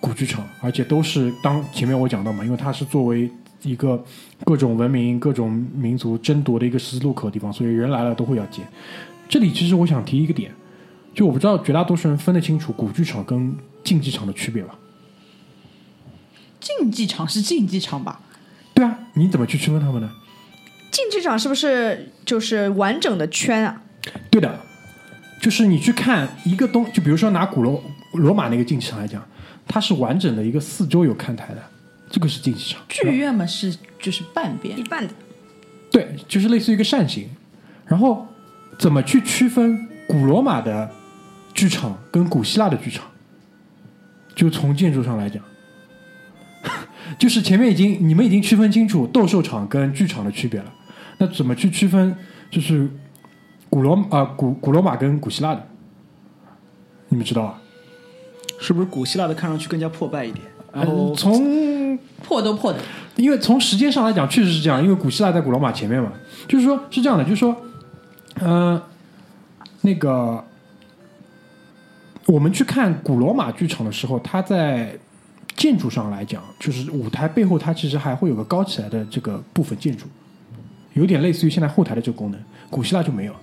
[0.00, 3.30] 古剧场，而且都是当前面我讲到嘛，因为它是作为
[3.62, 4.02] 一个
[4.44, 8.66] 各种文明、各种民族争夺的一个十字路口的地方，所以人来了都会要见。
[9.28, 10.52] 这里其实我想提一个点，
[11.14, 14.74] 就我不知道绝大多数人分得清楚古剧场跟竞技场的区别吧？
[16.60, 18.20] 竞技场是竞技场吧？
[18.74, 20.10] 对啊，你怎么去区分他们呢？
[20.90, 23.82] 竞技场是不是就是完整的圈啊？
[24.30, 24.60] 对的，
[25.40, 27.82] 就是你去看一个东，就比如说拿古罗
[28.12, 29.26] 罗马那个竞技场来讲，
[29.66, 31.62] 它是完整的一个四周有看台的，
[32.12, 32.80] 这个是竞技场。
[32.88, 35.12] 剧院嘛是就是半边一，半的
[35.90, 37.28] 对，就是类似于一个扇形。
[37.86, 38.28] 然后
[38.78, 40.90] 怎么去区分古罗马的
[41.54, 43.06] 剧场跟古希腊的剧场？
[44.34, 45.42] 就从建筑上来讲，
[47.18, 50.72] 就是前面已经你们已经区分清楚斗兽场跟剧场的区别了。
[51.18, 52.14] 那怎么去区分
[52.50, 52.90] 就是
[53.68, 55.66] 古罗啊、古古罗马跟古希腊的？
[57.08, 57.60] 你们知道啊？
[58.58, 60.44] 是不是古希腊的看上去更加破败一点？
[60.72, 62.78] 然后嗯从破都破的。
[63.16, 64.82] 因为从时间上来讲，确实是这样。
[64.82, 66.10] 因为古希腊在古罗马前面嘛，
[66.48, 67.54] 就是说是这样的，就是说，
[68.40, 68.82] 呃，
[69.82, 70.42] 那个
[72.24, 74.98] 我们去看古罗马剧场的时候，它在
[75.54, 80.06] 建筑上来讲，就是舞台背后它其实还会有个高起来的这个部分建筑，
[80.94, 82.40] 有点类似于现在后台的这个功能。
[82.70, 83.34] 古希腊就没有，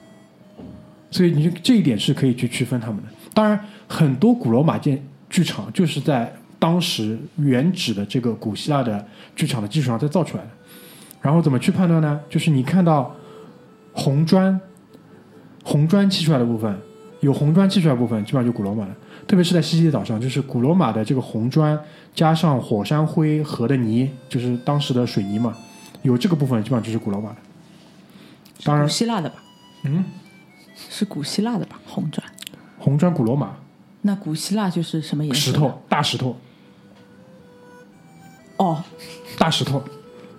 [1.11, 3.03] 所以你这一点是可以去区分他们的。
[3.35, 4.99] 当然，很多古罗马建
[5.29, 9.03] 剧场就是在当时原址的这个古希腊的
[9.35, 10.49] 剧场的基础上再造出来的。
[11.21, 12.19] 然后怎么去判断呢？
[12.29, 13.15] 就是你看到
[13.93, 14.59] 红砖，
[15.63, 16.79] 红砖砌出来的部分，
[17.21, 18.91] 有红砖砌出来的部分，基本上就古罗马的。
[19.27, 21.77] 特别是在西西里岛上，就是古罗马的这个红砖
[22.15, 25.53] 加上火山灰和的泥，就是当时的水泥嘛，
[26.01, 27.35] 有这个部分基本上就是古罗马的。
[28.63, 29.35] 当然古，希腊的吧？
[29.83, 30.05] 嗯，
[30.89, 31.79] 是古希腊的吧？
[31.85, 32.25] 红砖。
[32.77, 33.57] 红砖古罗马
[34.01, 35.39] 那古希腊就是什么颜色？
[35.39, 35.51] 石。
[35.51, 36.37] 头，大石头，
[38.59, 38.83] 哦，
[39.37, 39.83] 大石头，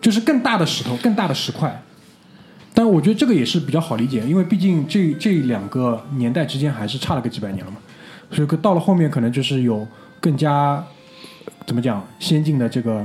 [0.01, 1.83] 就是更大的石头，更大的石块。
[2.73, 7.79] 但我觉得这个也是比较好理解，因为毕竟这这两个年代之间还是差了个几百年了嘛，
[8.31, 9.87] 所以到了后面可能就是有
[10.21, 10.83] 更加
[11.67, 13.05] 怎么讲先进的这个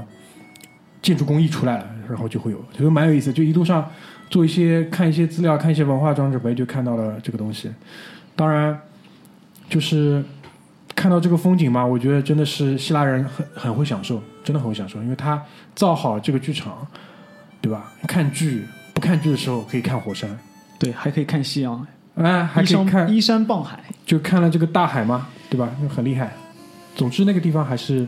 [1.02, 3.34] 建筑工艺出来了，然后就会有，就蛮有意思。
[3.34, 3.90] 就一路上
[4.30, 7.72] 做一些看一些资料，看一些文化装置，就看到了这个东西。
[8.36, 8.80] 当然，
[9.70, 10.24] 就是
[10.96, 15.40] 看到这个风景嘛，我觉得真的是希腊人很很会享受，真的很会享受，因为他
[15.76, 16.88] 造好这个剧场，
[17.62, 17.92] 对吧？
[18.08, 20.30] 看剧不看剧的时候可以看火山，
[20.80, 21.86] 对，还可以看夕阳。
[22.16, 23.78] 哎，还依可以看依山傍海。
[24.06, 25.70] 就看了这个大海嘛，对吧？
[25.82, 26.32] 那很厉害。
[26.96, 28.08] 总之，那个地方还是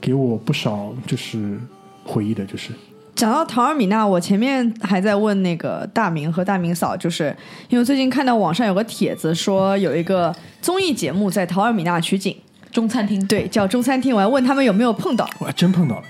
[0.00, 1.58] 给我不少就是
[2.04, 2.72] 回忆的，就是
[3.20, 7.36] 讲到陶尔米纳，我前面还在问那个大明和大明嫂，就是
[7.68, 12.34] 因为最近看到网上有个帖子说有一个综艺节目在陶尔米纳取景，
[12.72, 14.14] 中餐厅对，叫中餐厅。
[14.16, 16.02] 我还问他们有没有碰到，我还真碰到了，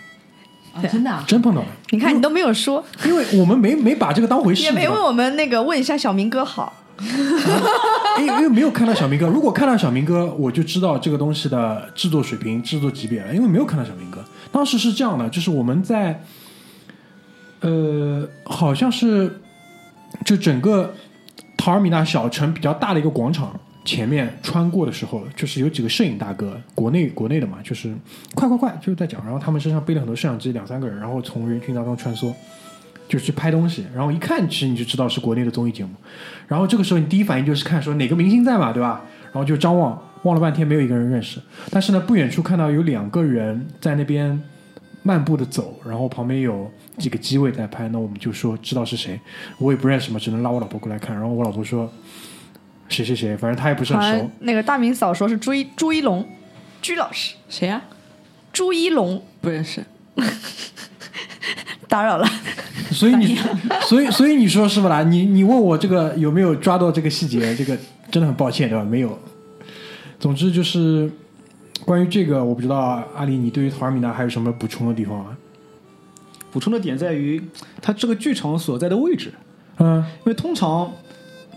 [0.72, 6.72] 啊，真的啊，真碰到了，你看你都没有说，因为我们没没把这个当回事，也没问我们那个问一下小明哥好。
[8.20, 13.34] 因为因为没有看到小明哥，如果看到小明哥，我就知道这个东西的制作水平、制作级别了。
[13.34, 16.22] 因为没有看到小明哥，当时是这样的，就是我们在，
[17.60, 19.40] 呃，好像是
[20.24, 20.94] 就整个
[21.56, 27.94] 陶尔米纳小城比较大的一个广场前面穿过的时候，就是有几个摄影大哥，国内国内的嘛，就是
[28.34, 32.32] 快快快，就是在讲，然后他们身上背了很多摄像机，两三个人，然后从人群当中穿梭。
[33.08, 35.90] 就去拍东西，然后一看，其实你就知道是国内的综艺节目。
[36.46, 39.02] 然后这个时候，你第一反应就是看说哪个明星在嘛，对吧？
[39.32, 41.40] 然后就张望，望了半天没有一个人认识。
[41.72, 44.40] 但是呢，不远处看到有两个人在那边
[45.02, 49.18] 漫步的走，然后旁边有几个机位在拍，那我们就说知道是谁。
[49.58, 51.14] 我也不认识嘛，只能拉我老婆过来看。
[51.14, 51.90] 然后我老婆说
[52.88, 54.30] 谁谁谁，反正她也不是很熟。
[54.40, 56.26] 那个大明嫂说是朱一朱一龙，
[56.82, 57.82] 朱老师，谁呀？
[58.52, 59.84] 朱一龙，不认识。
[61.88, 62.28] 打扰了。
[62.90, 63.38] 所以你，
[63.86, 65.02] 所以所以你说是不啦？
[65.02, 67.54] 你你问我这个有没有抓到这个细节？
[67.54, 67.76] 这个
[68.10, 68.84] 真的很抱歉，对吧？
[68.84, 69.18] 没有。
[70.18, 71.10] 总之就是
[71.84, 75.36] 关于这个，我不知道阿里，你对于陶尔米娜还有什么补充的地方啊？
[76.50, 77.42] 补充的点在于
[77.80, 79.32] 它这个剧场所在的位置，
[79.78, 79.98] 嗯。
[80.18, 80.92] 因为通常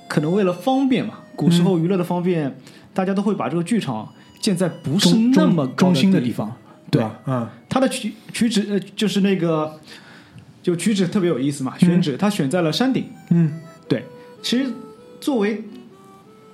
[0.07, 2.55] 可能为了方便嘛，古时候娱乐的方便，
[2.93, 4.07] 大家都会把这个剧场
[4.39, 6.55] 建在不是那么高中中心的地地方，
[6.91, 7.01] 对。
[7.01, 7.19] 吧？
[7.25, 7.49] 嗯。
[7.69, 9.79] 它的取取址呃就是那个
[10.61, 13.05] 就取址特别有意思嘛，选址它选在了山顶。
[13.29, 13.59] 嗯。
[13.87, 14.05] 对，
[14.41, 14.71] 其实
[15.19, 15.63] 作为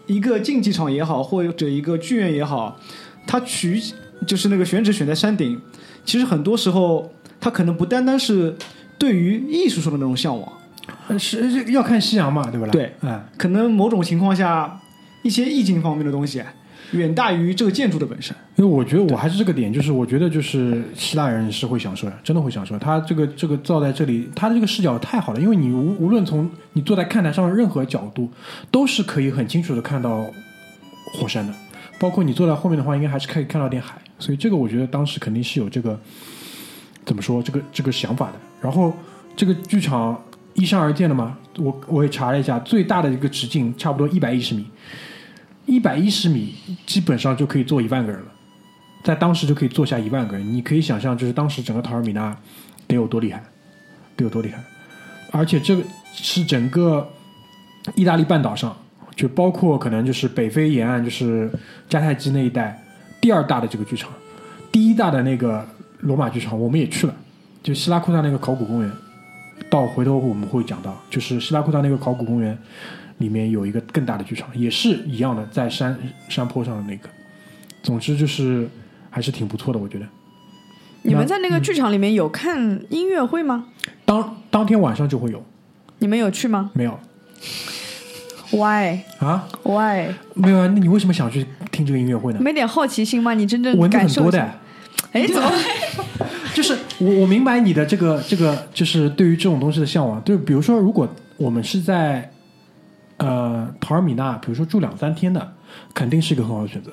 [0.08, 2.80] 一个竞技场也好，或者一个剧院也好，
[3.28, 3.82] 它取
[4.26, 5.62] 就是那个选址选在山顶，
[6.04, 8.56] 其实很多时候它可能不单单是
[8.98, 10.52] 对于艺术上的那种向往，
[11.08, 12.72] 呃是是要看夕阳嘛，对不啦？
[12.72, 14.80] 对，嗯可能某种情况下
[15.24, 16.44] 一些意境方面的东西
[16.92, 18.36] 远大于这个建筑的本身。
[18.56, 22.78] 因为我觉得我还是这个点，就是我觉得就是希腊人是会享受的，真的会享受。
[22.78, 28.30] 他这个这个造在这里，他的这个视角太好了，因为你无无论从你坐在看台上的任何角度，
[28.70, 30.26] 都是可以很清楚的看到
[31.14, 31.54] 火山的。
[32.00, 33.98] 包括你坐在后面的话，应该还是可以看到点海。
[34.18, 35.98] 所以这个我觉得当时肯定是有这个
[37.10, 38.34] 怎么说这个这个想法的。
[38.62, 38.94] 然后
[39.36, 44.70] 这个剧场依山而建的嘛，我我也查了一下，最大的一个直径差不多一百一十米，
[45.66, 46.54] 一百一十米
[46.86, 48.28] 基本上就可以坐一万个人了。
[49.04, 52.38] 在当时就可以坐下一万个人，你可以想象，就是当时整个陶尔米纳
[52.88, 53.42] 得有多厉害，
[54.16, 54.62] 得有多厉害。
[55.32, 55.82] 而且这个
[56.12, 57.10] 是整个
[57.96, 58.76] 意大利半岛上，
[59.16, 61.50] 就包括可能就是北非沿岸，就是
[61.90, 62.78] 迦太基那一带
[63.22, 64.12] 第二大的这个剧场，
[64.72, 65.66] 第一大的那个
[66.00, 67.14] 罗马剧场我们也去了，
[67.62, 68.92] 就希拉库纳那个考古公园。
[69.70, 72.58] 到回头我们会讲到，就是希拉库纳那个考古公园
[73.18, 75.98] 里面有一个更大的剧场，也是一样的，在山
[76.30, 77.10] 山坡上的那个。
[77.84, 78.68] 总之就是
[79.10, 80.06] 还是挺不错的，我觉得。
[81.04, 83.68] 你们在那个剧场里面有看音乐会吗？
[84.06, 85.44] 当当天晚上就会有，
[86.00, 87.00] 你们有去吗没有？
[88.52, 90.14] Why 啊？Why？
[90.34, 90.68] 没有啊？
[90.68, 92.40] 那你为什么想去听这个音乐会呢？
[92.42, 93.34] 没点好奇心吗？
[93.34, 94.60] 你真正感受很多的，
[95.12, 95.52] 哎，怎么？
[96.54, 100.22] 就是我我明白你的这个这个，就是对于这种东西的向往。
[100.24, 102.32] 就比如说，如果我们是在
[103.18, 105.54] 呃陶尔米纳，比如说住两三天的，
[105.94, 106.92] 肯定是一个很好的选择。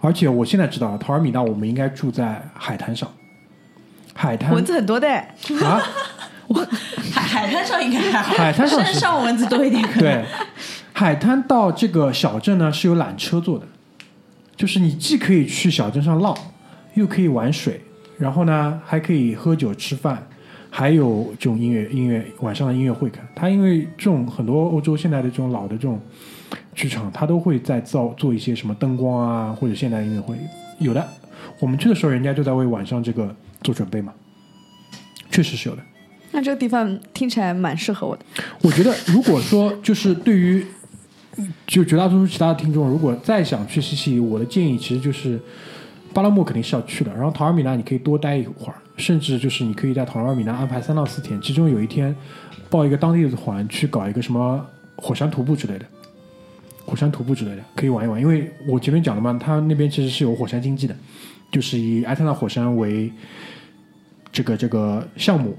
[0.00, 3.10] 而且我现在知道了，陶尔米纳我们应该住在海滩上，
[4.14, 5.08] 海滩蚊子很多的。
[5.08, 5.82] 啊，
[6.48, 6.66] 我
[7.12, 9.82] 海海滩上应该还好，海滩上山上蚊子多一点。
[9.82, 10.24] 可能，对，
[10.92, 13.66] 海滩到这个小镇呢是有缆车坐的，
[14.54, 16.36] 就是你既可以去小镇上浪，
[16.96, 17.80] 又可以玩水，
[18.18, 20.26] 然后呢还可以喝酒吃饭，
[20.68, 23.26] 还有这种音乐音乐晚上的音乐会看。
[23.34, 26.00] 它因为这种很多欧洲现在的这种老的这种
[26.74, 30.36] 剧场，它都会在造做一些什么灯光啊或者现代音乐会，
[30.78, 31.06] 有的。
[31.60, 34.12] 我们去的时候，人家就在为晚上这个做准备嘛，
[35.30, 35.82] 确实是有的。
[36.32, 38.24] 那这个地方听起来蛮适合我的。
[38.60, 40.66] 我觉得，如果说就是对于
[41.66, 45.40] 就绝大多数其他的听众，如果再想去西西，我的建议其实就是
[46.16, 52.16] 巴拉莫肯定是要去的，然后陶尔米纳你可以多待一会儿，甚至就是你可以在陶尔米纳安排三到四天，其中有一天
[52.70, 55.84] 报一个当地的团去搞一个什么火山徒步之类的。
[56.86, 60.96] 火山徒步之类的可以玩一玩，因为我前面讲了嘛，它那边其实是有火山经济的，
[61.52, 63.12] 就是以埃特纳火山为
[64.32, 65.54] 这个这个项目，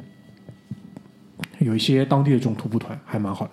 [1.60, 3.52] 有一些当地的这种徒步团还蛮好的，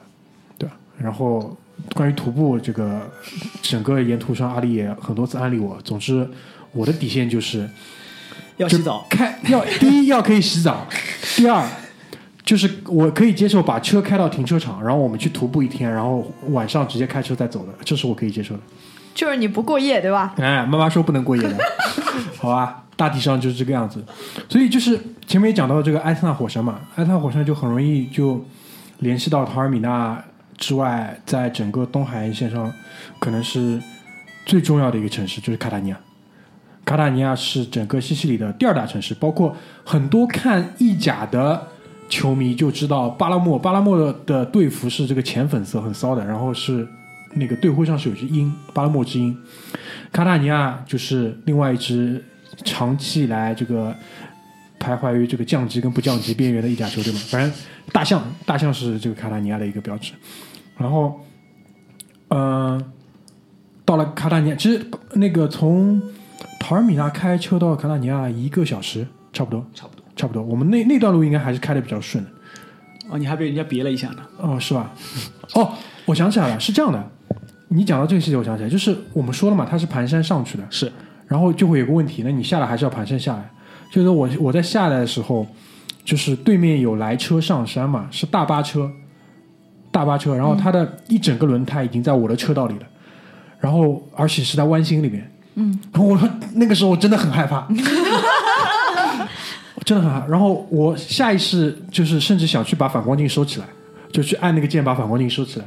[0.57, 0.74] 对吧？
[0.96, 1.55] 然后
[1.94, 3.11] 关于徒步这个
[3.61, 5.78] 整个沿途上，阿里也很多次安利我。
[5.82, 6.26] 总之，
[6.75, 7.68] 我的底线就是
[8.59, 10.87] 要洗澡，开要 第一要可以洗澡，
[11.37, 11.66] 第二
[12.45, 18.61] 就是我可以接受把车开到停车场，然后我们去徒步一天，然后晚上直接开车再走的，这是我可以接受的。
[19.14, 20.35] 就是你不过夜，对吧？
[20.37, 21.57] 哎，妈妈说不能过夜的，
[22.37, 24.05] 好吧，大体上就是这个样子。
[24.49, 28.45] 所以就是前面也讲到这个埃特纳火山嘛，埃特纳火山就很容易就
[28.99, 30.22] 联系到陶尔米纳
[30.59, 32.70] 之外，在整个东海岸线上
[33.20, 33.81] 可能是
[34.45, 35.99] 最重要的一个城市，就是卡塔尼亚。
[36.85, 41.68] 卡塔尼亚是整个西西里的第二大城市，包括很多看意甲的
[42.09, 46.87] 球迷就知道巴拉莫，巴拉莫的队服是这个浅粉色，很骚的，然后是
[47.35, 49.37] 那个队徽上是有只鹰，巴拉莫之鹰。
[50.12, 52.22] 卡塔尼亚就是另外一支
[52.64, 53.93] 长期以来这个
[54.78, 57.51] 徘徊于这个降级跟不降级边缘的意甲球队嘛，反正
[57.93, 60.12] 大象，大象是这个卡塔尼亚的一个标志。
[60.76, 61.20] 然后，
[62.28, 62.93] 嗯、
[63.85, 66.01] 到了卡塔尼亚，其实那个从
[66.59, 70.05] 陶尔米纳开车到卡纳尼亚一个小时，差不多，差不多。
[70.16, 70.41] 差不多。
[70.43, 72.30] 我们那那段路应该还是开的比较顺的。
[73.11, 74.18] 哦，你还被人家别了一下呢。
[74.39, 74.93] 哦，是吧？
[75.55, 75.72] 哦，
[76.05, 77.11] 我想起来了，是这样的。
[77.66, 80.91] 你讲到这个细节，我想起来，就是我们说了嘛，它是盘山上去的，是，
[81.26, 83.51] 然后就会有个问题，那你下来还是要盘山下来。
[83.91, 85.45] 就是我我在下来的时候，
[86.05, 88.89] 就是对面有来车上山嘛，是大巴车，
[89.91, 92.87] 大巴车，然后它的一整个轮胎已经在我的车道里了，
[93.59, 97.66] 然后而且是在弯心里面，嗯， 我说那个时候我真的很害怕，
[99.84, 100.26] 真的很害怕。
[100.26, 103.66] 然后我下意识就是甚至想去把反光镜收起来，
[104.11, 105.66] 就去按那个键把反光镜收起来。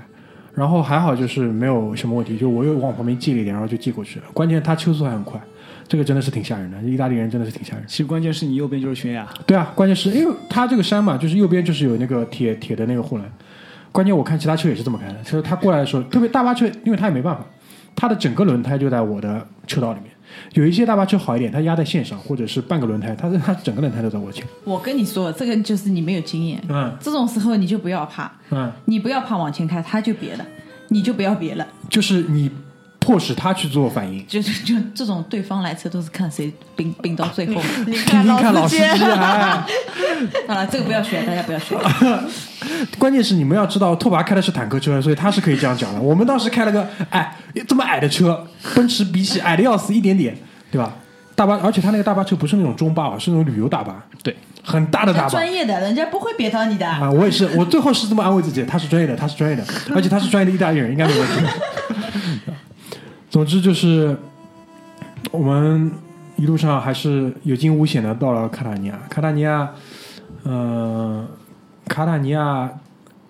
[0.53, 4.25] 然后还好就是没有什么问题，就我又往旁边借了一点，然后就寄过去了。
[4.33, 5.39] 关键他车速还很快，
[5.87, 6.81] 这个真的是挺吓人的。
[6.81, 7.83] 意大利人真的是挺吓人。
[7.87, 13.31] 其实关键是你右边就是悬崖，对啊，关键是因为它这个山嘛，就是右边就是有那个铁铁的那个护栏。
[13.91, 17.45] 关键我看其他车也是这么开的，所以他过来的时候，特别大巴车，因为他也没办法，
[17.97, 20.11] 他的整个轮胎就在我的车道里面。
[20.53, 24.45] 有一些大巴车好一点，它压在线上，或者是半个轮胎，它是它整个轮胎都在我前。
[24.65, 26.61] 我跟你说，这个就是你没有经验。
[26.69, 30.45] 嗯这种时候你就不要怕，嗯，你不要怕往前开，它就别了，
[30.89, 31.65] 你就不要别了。
[31.89, 32.51] 就是你
[33.07, 34.27] 迫使他去做反应。
[34.27, 37.61] 就是就这种对方来车都是看谁冰冰到最后嘛。
[37.87, 39.63] 你看老司司机机，哎，
[40.45, 41.77] 好了，这个不要学，大家不要学。
[42.99, 46.01] 关键是你们要知道，拓跋开的是坦克车，所以他是可以这样讲的。
[46.01, 47.33] 我们当时开了个哎
[47.65, 48.45] 这么矮的车，
[48.75, 50.35] 奔驰比起矮的要死一点点，
[50.69, 50.93] 对吧？
[51.33, 55.29] 大巴，而且他那个大巴车不是那种中巴啊，是那种旅游大巴，对，很大的大巴。
[55.29, 56.85] 专业的，人家不会别到你的。
[56.85, 59.63] 啊，我也是，我最后是这么安慰自己，他是专业的，他是专业的，
[59.95, 61.35] 而且他是专业的意大利人，应该没问题。
[63.37, 64.17] 总之就是，
[65.29, 65.91] 我们
[66.37, 68.99] 一路上还是有惊无险的到了卡塔尼亚。
[69.11, 69.69] 卡塔尼亚，
[70.41, 71.23] 呃，
[71.85, 72.67] 卡塔尼亚，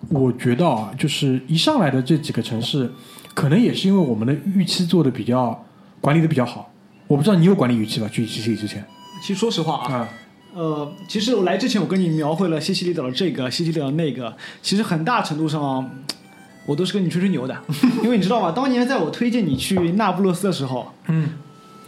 [0.08, 2.90] 我觉得啊，就是一上来的这几个城市，
[3.34, 5.62] 可能也是因为我们的预期做的比较
[6.00, 6.72] 管理的比较好。
[7.06, 8.08] 我不知道你有管理预期吧？
[8.08, 8.82] 去西西里之前
[9.20, 10.08] 其实说实话啊，
[10.54, 15.90] 呃，其实我来之前，我跟你描绘了西西里岛的这个，西西里岛的那个，其实很大程度上，
[16.68, 17.56] 我都是跟你吹吹牛的，
[18.04, 18.52] 因为你知道吗？
[18.54, 21.30] 当年在我推荐你去那不勒斯的时候，嗯，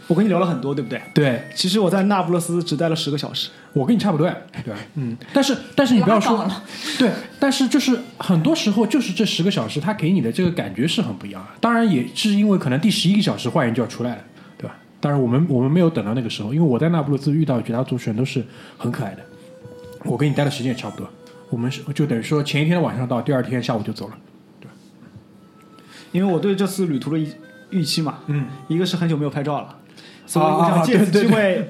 [0.07, 0.99] 我跟你聊了很多，对不对？
[1.13, 4.79] 对其实我在那不勒斯只待了十个小时，我跟你差不多呀，对吧？
[4.95, 6.49] 嗯，但是但是你不要说
[6.97, 11.49] 对，但是就是很多时候就是这十个小时，它给你的这个感觉是很不一样的。
[11.59, 14.21] 当然也是因为可能第十一个小时坏人就要出来了，
[14.57, 14.75] 对吧？
[14.99, 18.43] 当然我们我们没有等到那个时候，因为我在那不勒斯遇到的绝大多数人都是
[18.79, 19.21] 很可爱的，
[20.05, 21.07] 我跟你待的时间也差不多。
[21.51, 24.17] 我们是就等于说前一天的晚上到，第二天下午就走了。
[26.11, 27.27] 因为我对这次旅途的预
[27.69, 29.75] 预期嘛，嗯，一个是很久没有拍照了，
[30.25, 31.67] 所以我想借此对对机会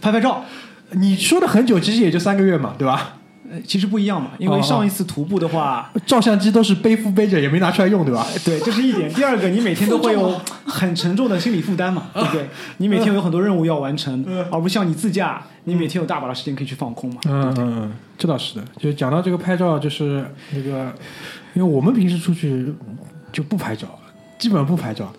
[0.00, 0.44] 拍拍照。
[0.92, 3.14] 你说的很久，其实也就三个月嘛，对吧？
[3.50, 8.26] 呃其实不一样嘛，因为上一次徒步的话，照相机都是背负背着，也没拿出来用，对吧？
[8.42, 9.12] 对，这是一点。
[9.12, 12.48] 第二个，你每天都会有 很沉重的心理负担嘛，对不对？
[12.78, 17.20] 你每天有很多任务要完成，而不像你自驾，你每天有大把的时间可以去放空嘛。
[17.26, 18.64] 嗯嗯嗯，这倒是的。
[18.78, 20.90] 就讲到这个拍照，就是那个，
[21.52, 22.72] 因为我们平时出去
[23.32, 23.88] 就不拍照，
[24.38, 25.12] 基本上不拍照，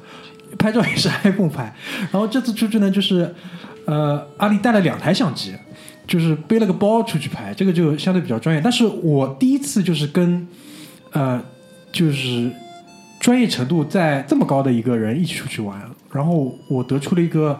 [0.57, 1.73] 拍照也是 iPhone 拍。
[2.11, 3.33] 然后这次出去呢，就是
[3.85, 5.53] 呃，阿里带了两台相机，
[6.05, 8.61] 就是背了个包出去拍，这个就相对比较专业。
[8.61, 10.47] 但是我第一次就是跟
[11.11, 11.41] 呃，
[11.91, 12.51] 就是
[13.19, 17.59] 专业程度在这么高的一个人一起出去玩，然后我得出了一个。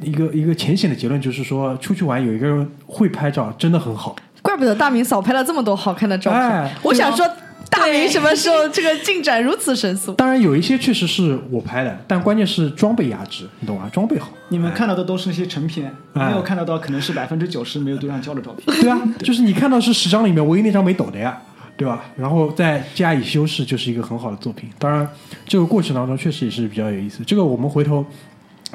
[0.00, 4.14] 一个一个浅显的结论就是说，出去玩有一个人会拍照，真的很好。
[4.40, 6.40] 怪不得大明嫂拍了这么多好看的照片。
[6.40, 7.28] 哎我想说，
[7.72, 10.12] 大明什么时候这个进展如此神速？
[10.12, 13.90] 当然有一些确实是我拍的，但关键是装备压制，你懂吗？
[13.92, 14.30] 装备好。
[14.50, 18.64] 你们看到的都是那些成片，哎没有看到到可能是百分之九十没有对上焦的照片。
[18.80, 21.40] 对啊，就是你看到是十张里面唯一那张没抖的呀，
[21.76, 22.04] 对对吧？
[22.16, 24.70] 然后再加以修饰，就是一个很好的作品。
[24.78, 25.08] 当然，
[25.46, 27.24] 这个过程当中确实也是比较有意思。
[27.24, 28.04] 这个我们回头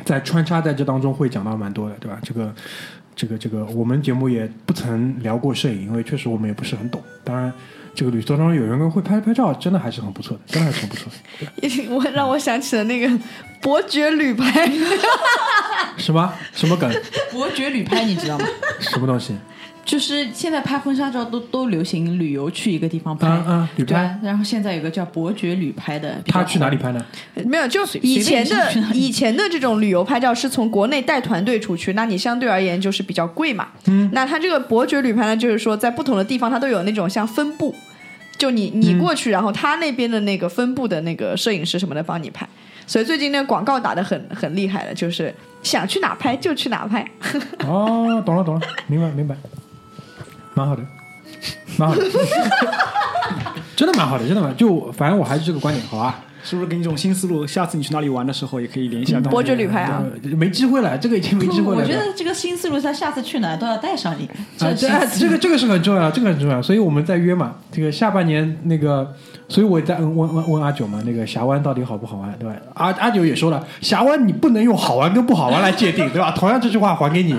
[0.04, 2.20] 在穿插在这当中会讲到蛮多的，对吧？
[2.24, 2.54] 这个。
[3.20, 7.02] 这个这个，我们节目也不曾聊过摄影，因为确实我们也不是很懂。
[7.24, 7.52] 当然，
[7.98, 11.90] 这个旅途当中有人会拍拍照，真的还是很不错的，真的还是很不错的。
[11.90, 13.10] 我让我想起了那个
[13.60, 14.70] 伯爵旅拍，
[15.98, 16.88] 什么什么梗？
[17.32, 18.46] 伯爵旅拍，你知道吗？
[18.80, 19.36] 什么东西？
[19.84, 27.04] 就是现在拍婚纱照都都流行旅游去一个地方拍，嗯嗯，旅对拍。，然后现在有个叫伯爵旅拍的，他去哪里拍呢？
[27.46, 33.70] 没有，就随以前的以前的这种旅游拍照是从国内带团队出去，那你相对而言就是比较贵嘛。
[33.86, 37.74] 嗯，那他这个伯爵旅拍呢，就是说在不同的地方它都有那种像分部，
[38.38, 42.48] 就你你过去，然后他那边的那个分部的那个摄影师什么的帮你拍。
[42.86, 47.06] 所以最近那个广告打的很很厉害的，就是想去哪拍就去哪拍。
[47.68, 49.36] 哦，懂了懂了，明白明白，
[50.54, 50.82] 蛮好的，
[51.78, 52.04] 蛮好的，
[53.76, 54.56] 真的蛮好的，真的蛮。
[54.56, 56.22] 就反正我还是这个观点，好吧？
[56.48, 57.46] 是不是给你一种新思路？
[57.46, 61.82] 下次你去哪里玩的时候，也可以联系一下当地伯爵旅拍啊，呃没机会了，这个已经没机会了。
[61.82, 64.26] 我觉得这个新思路，他下次去哪都要带上你。
[64.64, 64.88] 啊，这
[65.20, 69.14] 这个这个是很重要，这个很重要，所以我们在约嘛，这个下半年那个，
[69.50, 72.56] 所以我也在问问问问阿九嘛，那个峡湾到底好不好玩，对吧？
[72.76, 76.32] 阿阿九也说了，峡湾你不能用好玩跟不好玩来界定，对吧？
[76.32, 77.36] 同样这句话还给你，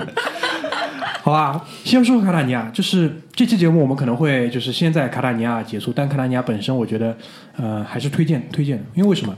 [1.23, 1.65] 好吧？
[1.83, 7.15] 先说卡塔尼亚，就是这期节目我们可能会就是先在卡塔尼亚结束，但卡塔尼亚本身我觉得
[7.57, 9.35] 呃还是推荐推荐的，因为为什么？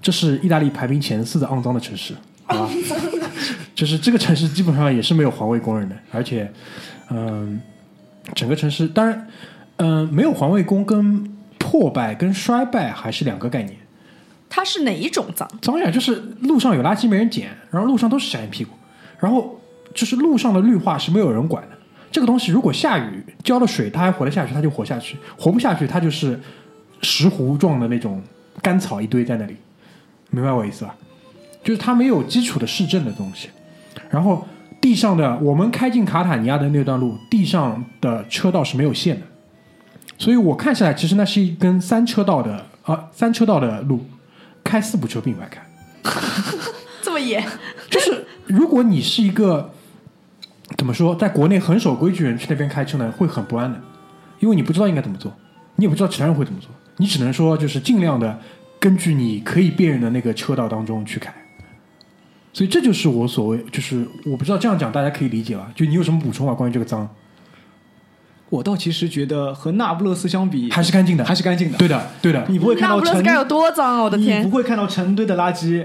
[0.00, 2.14] 这是意大利排名前四的肮脏的城市，
[2.44, 2.70] 好吧？
[3.74, 6.50] 就是这个城市基本上也是没有环卫工人的，而且，
[7.10, 7.60] 嗯、
[8.34, 9.26] 整个城市当然，
[9.78, 11.24] 嗯、没有环卫工跟
[11.58, 13.76] 破败跟衰败还是两个概念。
[14.48, 15.50] 它是哪一种脏？
[15.60, 18.70] 脏呀，就是路上有垃圾没人捡，然后路上都是小眼屁股，
[19.18, 19.58] 然后
[19.94, 21.76] 就是路上的绿化是没有人管的。
[22.10, 26.38] 这个东西如果下雨浇了水，它还活得下去，它就活下去；活不下去，它就是
[27.02, 28.22] 石斛状的那种
[28.60, 29.56] 干草一堆在那里，
[30.30, 30.94] 明白我意思吧？
[31.62, 33.48] 就是它没有基础的市政的东西。
[34.10, 34.46] 然后
[34.80, 39.26] 地上的我们开进卡塔尼亚的那段路，地上的车道是没有线的，
[40.18, 44.06] 所以我看下来，其实那是一根三车道的啊三车道的路，
[44.62, 45.60] 开四部车并排开。
[47.02, 47.44] 这么野？
[47.90, 49.72] 就是如果你是一个
[50.76, 53.80] 怎么说，在国内很守规矩的人去那边开车呢，会很不安的，
[54.40, 55.32] 因为你不知道应该怎么做，
[55.76, 58.38] 你也不知道其他人会怎么做，你只能说就是尽量的
[58.80, 61.32] 根据你可以辨认的那个车道当中去开。
[62.52, 65.70] 所以这就是我所谓，就是我不知道这样讲大家可以理解吧？
[65.74, 66.54] 就你有什么补充啊？
[66.54, 67.08] 关于这个脏
[68.50, 71.78] 我倒其实觉得和那不勒斯相比，还是干净的，还是干净的。
[71.78, 72.44] 对的，对的。
[72.48, 74.02] 你不会看那到成不勒斯该有多脏啊！
[74.02, 74.56] 我的天你天不！
[74.56, 75.84] 会看到成堆的垃圾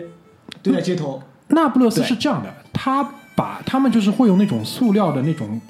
[0.62, 1.24] 堆在街头。
[1.48, 3.10] 那不勒斯是这样的，他
[3.40, 5.62] 把他们就是会用那种塑料的那种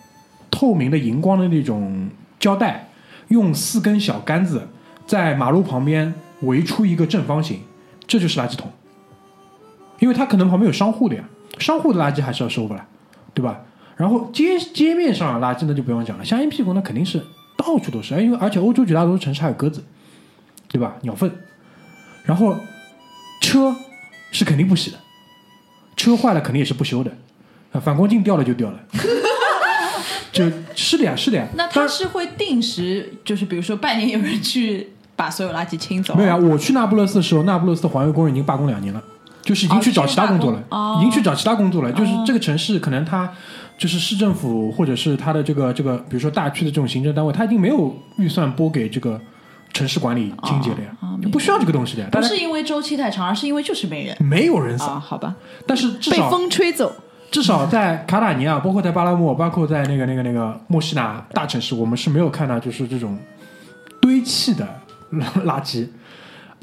[0.50, 2.10] 透明的荧光的那种
[2.40, 2.90] 胶带，
[3.28, 4.68] 用四根小杆子
[5.06, 6.12] 在马路旁边
[6.42, 7.62] 围出一个正方形，
[8.08, 8.72] 这就是垃圾桶。
[10.00, 11.24] 因为它可能旁边有商户的呀，
[11.60, 12.84] 商户的垃圾还是要收不来，
[13.36, 13.62] 对吧？
[13.96, 17.24] 然后街街面上的垃圾那就不用讲了，香烟屁股那肯定是
[17.56, 19.84] 到处都是，因为而且欧洲绝大多数城市还有鸽子，
[20.68, 20.96] 对吧？
[21.04, 21.32] 鸟粪，
[22.24, 22.56] 然后
[23.40, 23.76] 车
[24.32, 24.98] 是肯定不洗的，
[25.96, 27.12] 车坏了肯定也是不修的，
[27.72, 28.80] 啊，反光镜掉了就掉了，
[30.32, 30.46] 就
[30.76, 31.48] 是的呀，是的呀。
[31.56, 36.16] 那他是会定时，就是比如说半年有人去把所有垃圾清走。
[36.16, 39.04] 没有啊，我去那不勒斯的时候，那不勒斯的环卫工人已经罢工两年了，
[39.42, 41.92] 就是已经去找其他工作了，哦已经去找其他工作了。
[41.92, 43.32] 就是这个城市可能它
[43.78, 49.20] 就是市政府或者是它的这个这个，比如说大区的这种行政单位，它已经没有预算拨给这个
[49.74, 52.10] 城市管理清洁的呀，哦哦就不需要这个东西的呀。
[52.12, 55.00] 不是因为周期太长，而是因为就是没人没有人扫，啊。
[55.00, 55.36] 好吧，
[55.68, 56.94] 但是至少被风吹走，
[57.32, 63.18] 至少在卡塔尼亚，包括在巴拉莫，包括在那个那个那个墨西拿大城市，我们是没有看到就是这种
[64.02, 64.68] 堆砌的
[65.12, 65.88] 垃圾。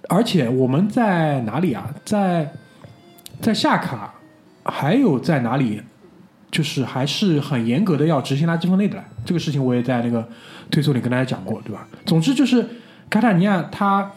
[0.09, 1.93] 而且我们在哪里啊？
[2.05, 2.53] 在
[3.41, 4.15] 在夏卡，
[4.65, 5.83] 还有在哪里？
[6.49, 9.03] 就是还是很严格的要执行垃圾分类的。
[9.27, 10.27] 这个事情我也在那个
[10.71, 11.87] 推送里跟大家讲过，对吧？
[12.07, 12.67] 总之就是
[13.11, 14.11] 卡塔尼亚它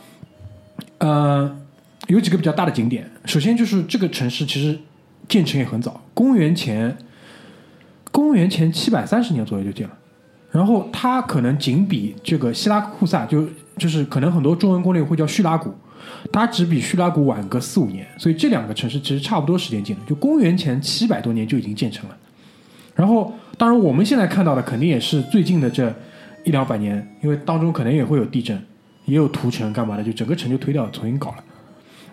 [0.99, 1.53] 呃
[2.07, 3.09] 有几个比较大的景点。
[3.25, 4.79] 首先就是这个城市其实
[5.29, 6.97] 建成也很早，公元前
[8.11, 9.93] 公元前七百三十年左右就建了。
[10.51, 15.71] 然后它可能仅比这个希拉库萨，就就是可能很多中文攻略会叫叙拉古，
[16.33, 22.17] 它只比叙拉古晚个四五年，所以这两个城市其实差不多时间建的，就公元前七百多年就已经建成了。
[22.95, 25.93] 然后，当然我们现在看到的肯定也是最近的这
[26.43, 28.59] 一两百年，因为当中可能也会有地震，
[29.05, 31.43] 也有屠城干嘛的，就整个城就推掉，重新搞了。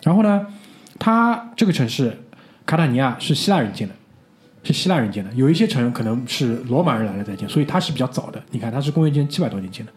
[0.02, 0.46] 然后呢，
[0.98, 2.16] 它这个城市
[2.66, 3.94] 卡塔尼亚是希腊人建的，
[4.64, 8.42] 是希腊人建的，有一些城可能是罗马人来了再建，所以它是比较早的。
[8.50, 9.92] 你看，它是公元前七百多年建的。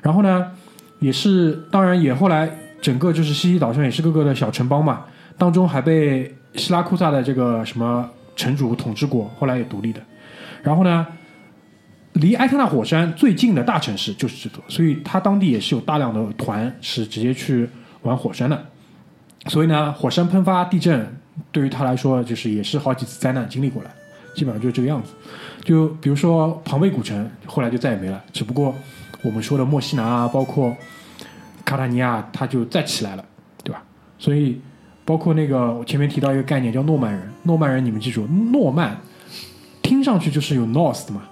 [0.00, 0.50] 然后呢，
[0.98, 2.50] 也是，当然也后来
[2.80, 5.04] 整个就是西西岛上也是各个的小城邦嘛，
[5.36, 10.00] 当中还被希拉库萨的这个什么城主统治过，后来也独立的。
[10.62, 11.06] 然后呢，
[12.14, 17.68] 离埃特纳火山最近的大城市就是这座，所以它当地也是有大量的团是直接去
[18.02, 18.66] 玩火山的。
[19.48, 21.14] 所以呢，火山喷发、地震
[21.52, 23.90] 对于他来说就是也是好几次灾难经历过来，
[24.34, 25.12] 基本上就是这个样子。
[25.64, 28.74] 就比如说庞贝古城，后来就再也没了，只不过
[29.22, 30.76] 我们说的墨西拿啊，包括
[31.64, 33.24] 卡塔尼亚，它就再起来了，
[33.64, 33.82] 对吧？
[34.18, 34.60] 所以
[35.04, 38.96] 包括那个我前面提到一个概念叫诺曼人，诺曼人你们记住，诺曼
[39.82, 41.22] 听上去就是有 North 的嘛，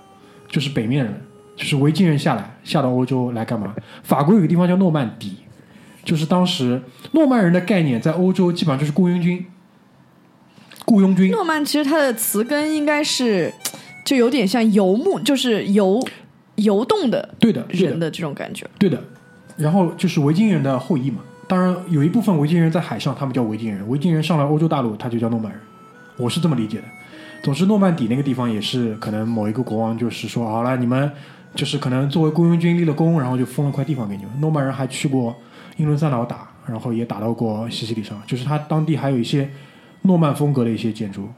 [0.48, 1.20] 就是北面人，
[1.57, 3.74] 就是维京人下来下到欧洲来干嘛？
[4.02, 5.36] 法国有个地方叫诺曼底，
[6.05, 6.82] 就是当时
[7.12, 9.46] 诺曼人的概念在欧洲基本上就是雇佣军，
[10.85, 11.30] 雇佣军。
[11.30, 13.53] 诺曼其实它的词根应该是
[14.05, 16.01] 就有点像游牧，就是游
[16.57, 18.66] 游动的对的，人的这种感觉。
[18.78, 19.03] 对的。
[19.57, 25.61] 然后就是维京人的后裔嘛，当然有一部分维京人在海上，他们叫维京人；维京人上了欧洲大陆，他就叫诺曼人。
[26.16, 26.85] 我是这么理解的。
[27.43, 31.11] 总之，诺曼底那个地方也是可能某一个国王就是说，好了，你们
[31.55, 34.32] 就是可能作为雇佣军立了功，然后就封了块地方给你们。
[34.41, 35.37] 诺曼人还去过
[35.76, 39.49] 英伦三岛打，然后也打到过西西里上，就是他当地还有一些
[40.05, 41.28] 诺曼风格的一些建筑。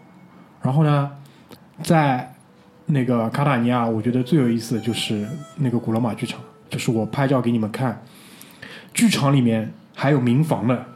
[0.62, 1.10] 然后呢，
[1.82, 2.34] 在
[2.86, 8.02] 那个卡塔尼亚，我觉得最有意思的就是那个古罗马剧场，就是我拍照给你们看，
[8.94, 10.86] 剧场里面还有民房的，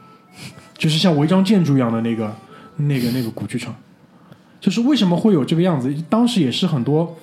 [0.77, 2.35] 就是像违章建筑一样的那个
[2.77, 3.75] 那个那个古剧场。
[4.59, 5.91] 就是为什么会有这个样子？
[6.07, 7.17] 当时也是很多，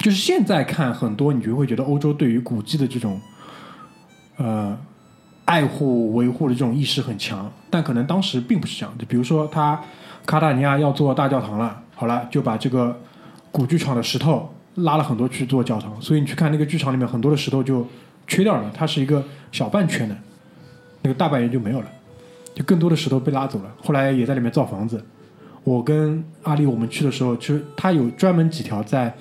[0.00, 3.18] 就是现在看很多，你就会觉得欧洲对于古迹的这种
[4.36, 4.78] 呃
[5.46, 8.94] 爱护维护的这种意识很强，但可能当时并不是这样。
[8.98, 9.80] 就比如说，他
[10.26, 13.00] 卡塔尼亚要做大教堂了，好了，就把这个
[13.50, 17.86] 古剧场的石头拉了很多去做教堂，所以你去看那个剧场里面很多的石头就
[18.26, 20.16] 缺掉了，它是一个小半圈的，
[21.02, 21.86] 那个大半圆就没有了，
[22.54, 23.72] 就更多的石头被拉走了。
[23.82, 25.02] 后来也在里面造房子。
[25.62, 29.12] 我跟阿丽我们去的时候，其实他有专门几条在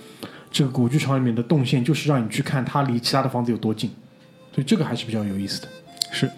[0.52, 3.90] 这个古剧场里面的动线，就是让你去看它离其他的房子有多近，
[4.54, 5.68] 所以这个还是比较有意思的。
[6.16, 6.32] 是，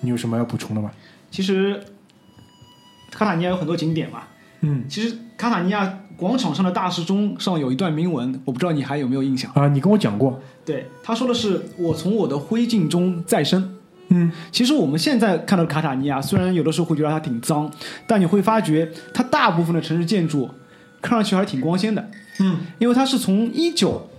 [0.00, 0.90] 你有什么要补充的吗？
[1.30, 1.80] 其实
[3.12, 4.24] 卡塔尼亚有很多景点嘛。
[4.62, 9.50] 嗯其实卡塔尼亚广场上的大时钟上有一段铭文，我不知道你还有没有印象？
[9.54, 13.78] 啊，你跟我讲过，对，他说的是“我从我的灰烬中再生”。
[14.12, 17.72] 嗯其实我们现在看到卡塔尼亚，虽然有的时候会觉得它挺脏，
[18.06, 20.50] 但你会发觉它大部分的城市建筑
[21.00, 24.10] 看上去还是挺光鲜的，嗯因为它是从一九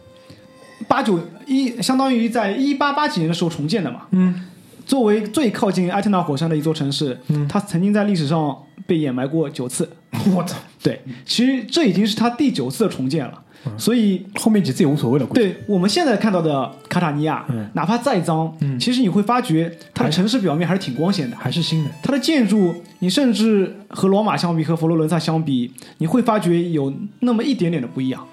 [0.87, 4.01] 八九一，相当于在一八八几年的时候重建的嘛。
[4.11, 4.47] 嗯
[4.83, 9.89] 作为最靠近埃特纳火山的一座城市，嗯它曾经在历史上被掩埋过九次。
[10.35, 13.41] 我操，对，其实这已经是它第九次的重建了，
[13.77, 15.25] 所以后面几次也无所谓了。
[15.27, 21.37] 对我们现在看到的卡塔尼亚，嗯哪怕再脏，嗯其实你会发觉它的城市表面还是挺光鲜的。
[21.37, 21.89] 还是新的。
[22.03, 28.27] 它的建筑，你甚至和罗马相比，和佛罗伦萨相比，你会发觉有那么一点点的不一样。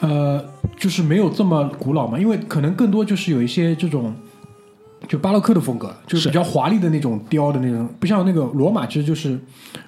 [0.00, 0.44] 呃，
[0.76, 4.14] 就是没有这么古老嘛，因为可能更多就是有一些这种，
[5.08, 9.38] 就巴洛克的风格，就是是比较华丽的那种雕的那种，不像那个罗马，其实就是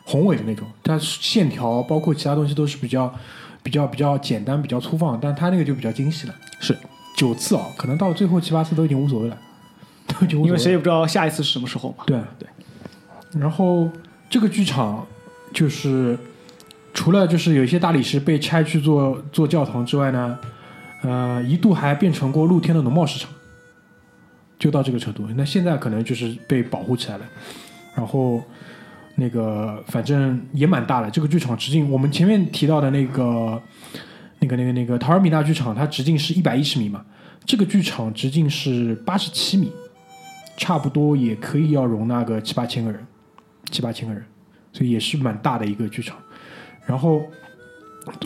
[0.05, 3.13] 宏伟的那种，它线条包括其他东西都是比较
[3.63, 6.35] 比较比较简单、比较粗放，但它那个就比较精细了。
[6.61, 6.77] 是
[7.17, 9.39] 九次啊，可能到最后七八次都已经无所谓了，
[10.07, 12.05] 都已经无所谓了因为谁也不知道下一次是什么时候嘛。
[12.07, 12.49] 对对。
[13.39, 13.89] 然后
[14.29, 15.07] 这个剧场
[15.53, 16.19] 就是
[16.93, 20.39] 除了就是有一些大理石被拆去做做教堂之外呢，
[21.03, 23.31] 呃，一度还变成过露天的农贸市场，
[24.59, 25.27] 就到这个程度。
[25.37, 27.25] 那现在可能就是被保护起来了，
[27.95, 28.43] 然后。
[29.17, 33.61] 那个反正也蛮大的，这个剧场直径，我们前面提到的那个、
[34.39, 37.05] 那个、那个、那个陶尔米纳剧场，它直径是一百一十米嘛，
[37.45, 39.71] 这个剧场直径是八十七米，
[40.57, 43.07] 差不多也可以要容纳个七八千个人，
[43.71, 44.25] 七八千个人，
[44.73, 46.17] 所以也是蛮大的一个剧场。
[46.91, 47.25] 然后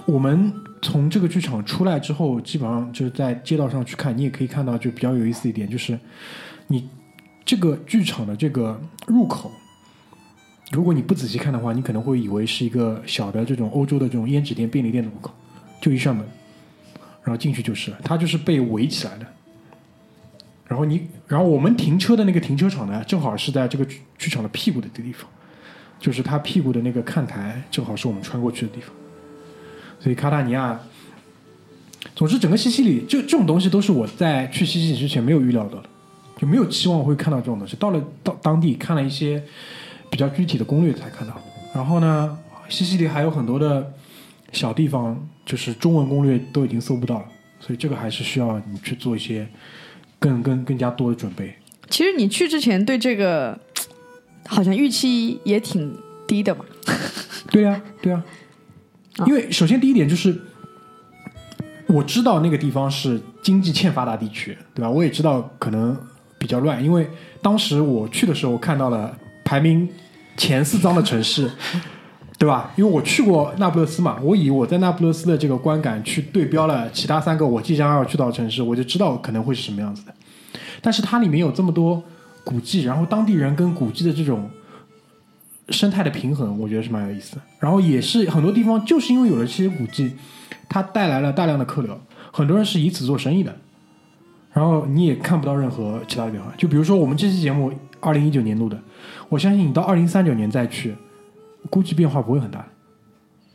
[0.07, 0.51] 我们
[0.81, 5.99] 从这个剧场出来之后，基本上就是在街道上去看，你也可以看到，就比较有意思一点，就是
[6.69, 6.89] 你
[7.45, 9.53] 这个剧场的这个入口，
[10.73, 15.31] 如果你不仔细看的话，你可能会以为是一个小的这种欧洲的这种胭脂店、便利店的入口，
[15.78, 16.27] 就一扇门，
[17.23, 19.27] 然后进去就是了，它就是被围起来的。
[20.66, 25.28] 然后你，然后我们停车的那个停车场呢，正好是在这个剧剧场的屁股的地方，
[26.05, 28.94] 就是他屁股的那个看台，正好是我们穿过去的地方。
[29.98, 30.78] 所以卡塔尼亚，
[32.14, 35.89] 总之整个西西里，就这种东西都是我在去西西里之前没有预料到的，
[36.36, 37.74] 就没有期望会看到这种东西。
[37.76, 39.43] 到了到当地看了一些
[40.10, 41.40] 比较具体的攻略才看到。
[41.74, 43.90] 然后呢，西西里还有很多的
[44.52, 47.24] 小地方，就是中文攻略都已经搜不到了，
[47.60, 49.48] 所以这个还是需要你去做一些
[50.18, 51.55] 更更更加多的准备。
[51.89, 53.59] 其实你去之前对这个
[54.47, 55.97] 好像预期也挺
[56.27, 56.65] 低的嘛。
[57.51, 58.23] 对呀、对呀、
[59.19, 60.37] 啊因为首先第一点就是，
[61.87, 64.91] 我知道那个地方是经济欠发达地区，对吧？
[64.91, 65.97] 我也知道可能
[66.39, 67.09] 比较乱，因为
[67.41, 69.89] 当时我去的时候看到了排名
[70.37, 71.49] 前四脏的城市，
[72.39, 72.73] 对吧？
[72.77, 80.12] 因为我去过那不勒斯嘛，我以我在那不勒斯的这个观感去对标了其他三个我即将要去到的城市，我就知道可能会是什么样子的。
[80.81, 82.03] 但是它里面有这么多
[82.45, 84.51] 古迹，然后当地人跟古迹的这种
[85.71, 87.43] 生态的平衡，我觉得是蛮有意思的。
[87.59, 90.12] 然后也是很多地方就是因为有了这些古迹，
[90.69, 91.99] 它带来了大量的客流，
[92.31, 93.57] 很多人是以此做生意的。
[94.53, 96.53] 然后你也看不到任何其他的变化。
[96.57, 98.81] 就比如说我们这期节目二零一九年录的，
[99.29, 100.95] 我相信你到二零三九年再去，
[101.71, 102.65] 估计变化不会很大。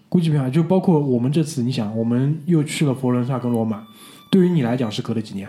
[0.10, 3.86] 估计变化就包括我们这次，你想，我们又去了佛罗伦萨跟罗马，
[4.32, 5.48] 对于你来讲是隔了几年？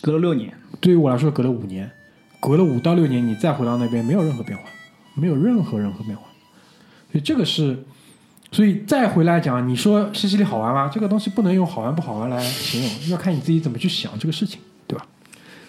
[0.00, 1.90] 隔了六年，对于我来说隔了五年，
[2.42, 4.64] 隔了五到六年，你再回到那边没有任何变化，
[5.14, 6.24] 没有任何任何变化，
[7.12, 7.84] 所以这个是，
[8.50, 10.90] 所以再回来讲，你说西西里好玩吗？
[10.92, 14.58] 这个东西不能用好玩不好玩来形容，要看你自己怎么去想这个事情，
[14.88, 15.06] 对吧？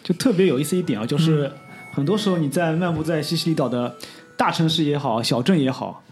[0.03, 1.51] 就特别有意思一点啊，就是
[1.91, 3.95] 很多时候你在漫步在西西里岛的
[4.35, 6.03] 大城市也好，小镇也好，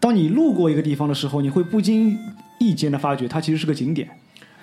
[0.00, 2.18] 当你路过一个地方的时候，你会不经
[2.58, 4.10] 意间的发觉它其实是个景点。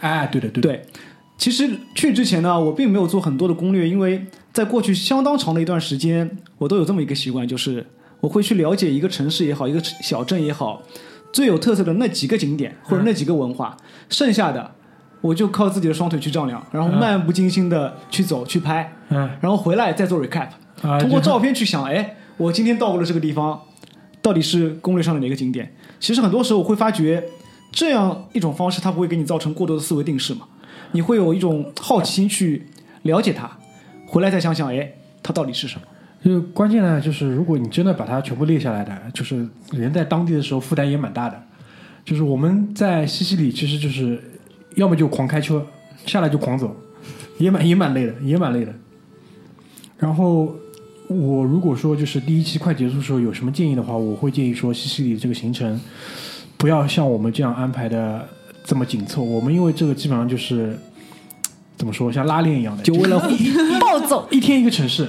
[0.02, 0.86] 哎，对的，对的，对，
[1.38, 4.26] 其实去之前呢，我并没有做很多的攻略，因为
[4.58, 6.28] 在过去相当长的一段时间，
[6.58, 7.86] 我都有这么一个习惯，就是
[8.20, 10.82] 我会去了解一个城市也好，一个小镇也好，
[11.32, 13.78] 最有特色的那几个景点或者那几个文化，
[14.10, 14.72] 剩下的
[15.22, 19.30] 我就靠自己的双腿去丈量，然后漫不经心的去走去拍，嗯。
[19.40, 20.48] 然后回来再做 recap，
[20.82, 23.62] 啊，通过照片去想，哎，我今天到过了这个地方，
[24.24, 25.72] 到底是攻略上的哪个景点？
[26.00, 27.24] 其实很多时候我会发觉，
[27.72, 30.48] 这样一种方式它不会给你造成过多的思维定式嘛，
[30.94, 32.66] 你会有一种好奇心去
[33.04, 33.56] 了解它，
[34.08, 35.82] 回来再想想，哎，它到底是什么？
[36.24, 41.40] 就关键呢，就是如果你真的把它全部列下来的，就是人在当地的时候负担也蛮大的。
[42.04, 44.20] 就是我们在西西里，其实就是
[44.76, 45.64] 要么就狂开车，
[46.06, 46.76] 下来就狂走，
[47.38, 48.74] 也蛮也蛮累的，也蛮累的。
[49.98, 50.56] 然后
[51.08, 55.80] 我如果说就是第一期快结束的时候有什么建议的话，我会建议说西西里这个行程
[56.58, 58.28] 不要像我们这样安排的
[58.64, 59.22] 这么紧凑。
[59.22, 60.78] 我们因为这个基本上就是
[61.78, 63.20] 怎么说，像拉链一样的，就为了
[63.80, 65.08] 暴走，一天一个城市。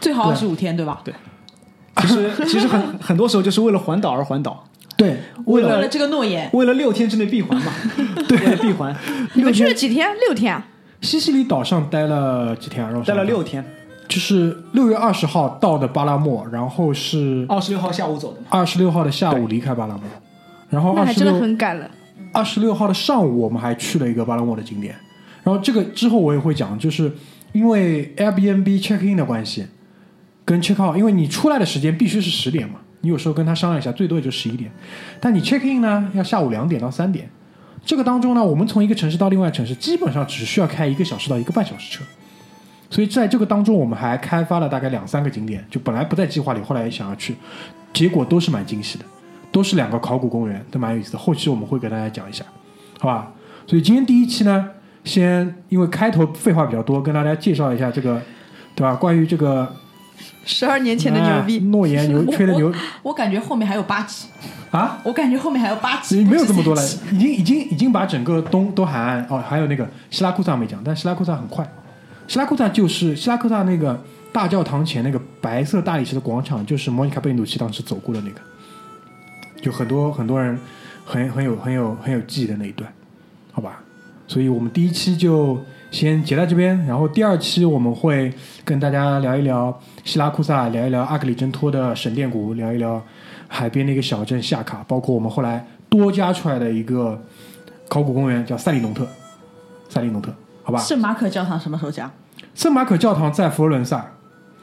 [0.00, 1.00] 最好二十五天，对吧？
[1.04, 1.14] 对，
[2.02, 4.64] 其实 其实很很多时候就是为了环岛而环岛，
[4.96, 7.72] 对，为了为了这个诺言，为了六天之内闭环嘛，
[8.28, 8.94] 对，为了闭环，
[9.34, 10.08] 你们去了几天？
[10.26, 10.66] 六天啊！
[11.00, 12.90] 西西里岛上待了几天啊？
[12.90, 13.64] 让我待了六天，
[14.08, 20.02] 就是六月二十号到的巴拉莫，然后是二十六号下午走的嘛，二十六号的下午离开巴拉莫，
[20.70, 21.88] 然后那还真的二十六很赶了。
[22.32, 24.96] 二十六号的上午我们还去了一个巴拉莫的景点，
[25.44, 27.12] 然后这个之后我也会讲，就是
[27.52, 29.66] 因为 Airbnb check in 的关系，
[30.44, 34.70] 跟 check out，因为你出来的时间必须是十点嘛，你有时候跟他商量一下，最多也就十一点，
[35.20, 37.28] 但你 check in 呢要下午两点到三点，
[37.84, 42.04] 这个当中呢，我们从一个城市到另外城市，基本上只需要开一个小时到一个半小时车。
[42.90, 47.34] 所以在这个当中，我们还开发了大概两三个景点，就本来不在计划里，后来也想要去，
[47.92, 49.04] 结果都是蛮惊喜的，
[49.50, 51.18] 都是两个考古公园，都蛮有意思的。
[51.18, 52.44] 后期我们会给大家讲一下，
[53.00, 53.32] 好吧？
[53.66, 54.70] 所以今天第一期呢，
[55.04, 58.20] 先因为开头废话比较多，跟大家介绍一下这个，
[58.74, 58.94] 对吧？
[58.94, 59.70] 关于这个
[60.44, 62.72] 十二年前的牛哎逼，诺言牛吹的牛
[63.02, 64.28] 我感觉后面还有八集，
[64.70, 66.82] 啊，我感觉后面还有八集，没有这么多了
[67.12, 71.68] 已经已经已经把整个东东海岸哦，还有那个希拉库萨没讲，但希拉库萨很快。
[72.26, 74.02] 希拉库萨就是希拉库萨那个
[74.32, 78.40] 大教堂前那个白色大理石的广场，就是莫妮卡贝努奇当时走过的那个，
[79.60, 80.58] 就很多很多人
[81.04, 82.90] 很很有很有很有记忆的那一段，
[83.52, 83.83] 好吧？
[84.26, 88.32] 所以我们第一期就先截在这边，然后第二期我们会
[88.64, 93.02] 跟大家聊一聊希拉库萨，聊一聊阿克里真托的神殿谷，聊一聊
[93.48, 97.22] 海边的一个小镇夏卡，包括我们后来多加出来的一个
[97.88, 99.06] 考古公园叫塞利农特，
[99.88, 100.32] 塞利农特，
[100.62, 100.78] 好吧？
[100.80, 102.10] 圣马可教堂什么时候讲？
[102.54, 104.12] 圣马可教堂在佛罗伦萨，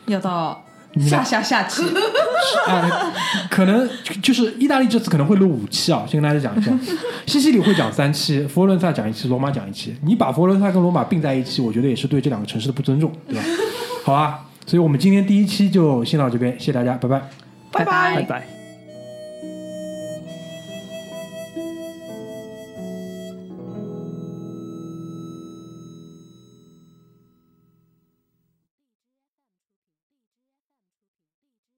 [0.08, 1.84] 要到你下下下期，
[2.68, 3.14] 啊，
[3.50, 3.90] 可能
[4.22, 6.72] 就是意大利这次可能会录五期啊，先跟大家讲一下。
[7.26, 9.96] 西西里会讲三期，佛罗伦萨讲一期，罗马讲一期。
[10.04, 13.44] 你把佛罗伦萨跟罗马并在一起，我觉得也是对这两个城市的不尊重，对吧？
[14.04, 17.22] 好吧，所以我们今天第一期就先到这边，谢谢大家，拜拜。
[17.72, 18.61] 拜拜拜拜。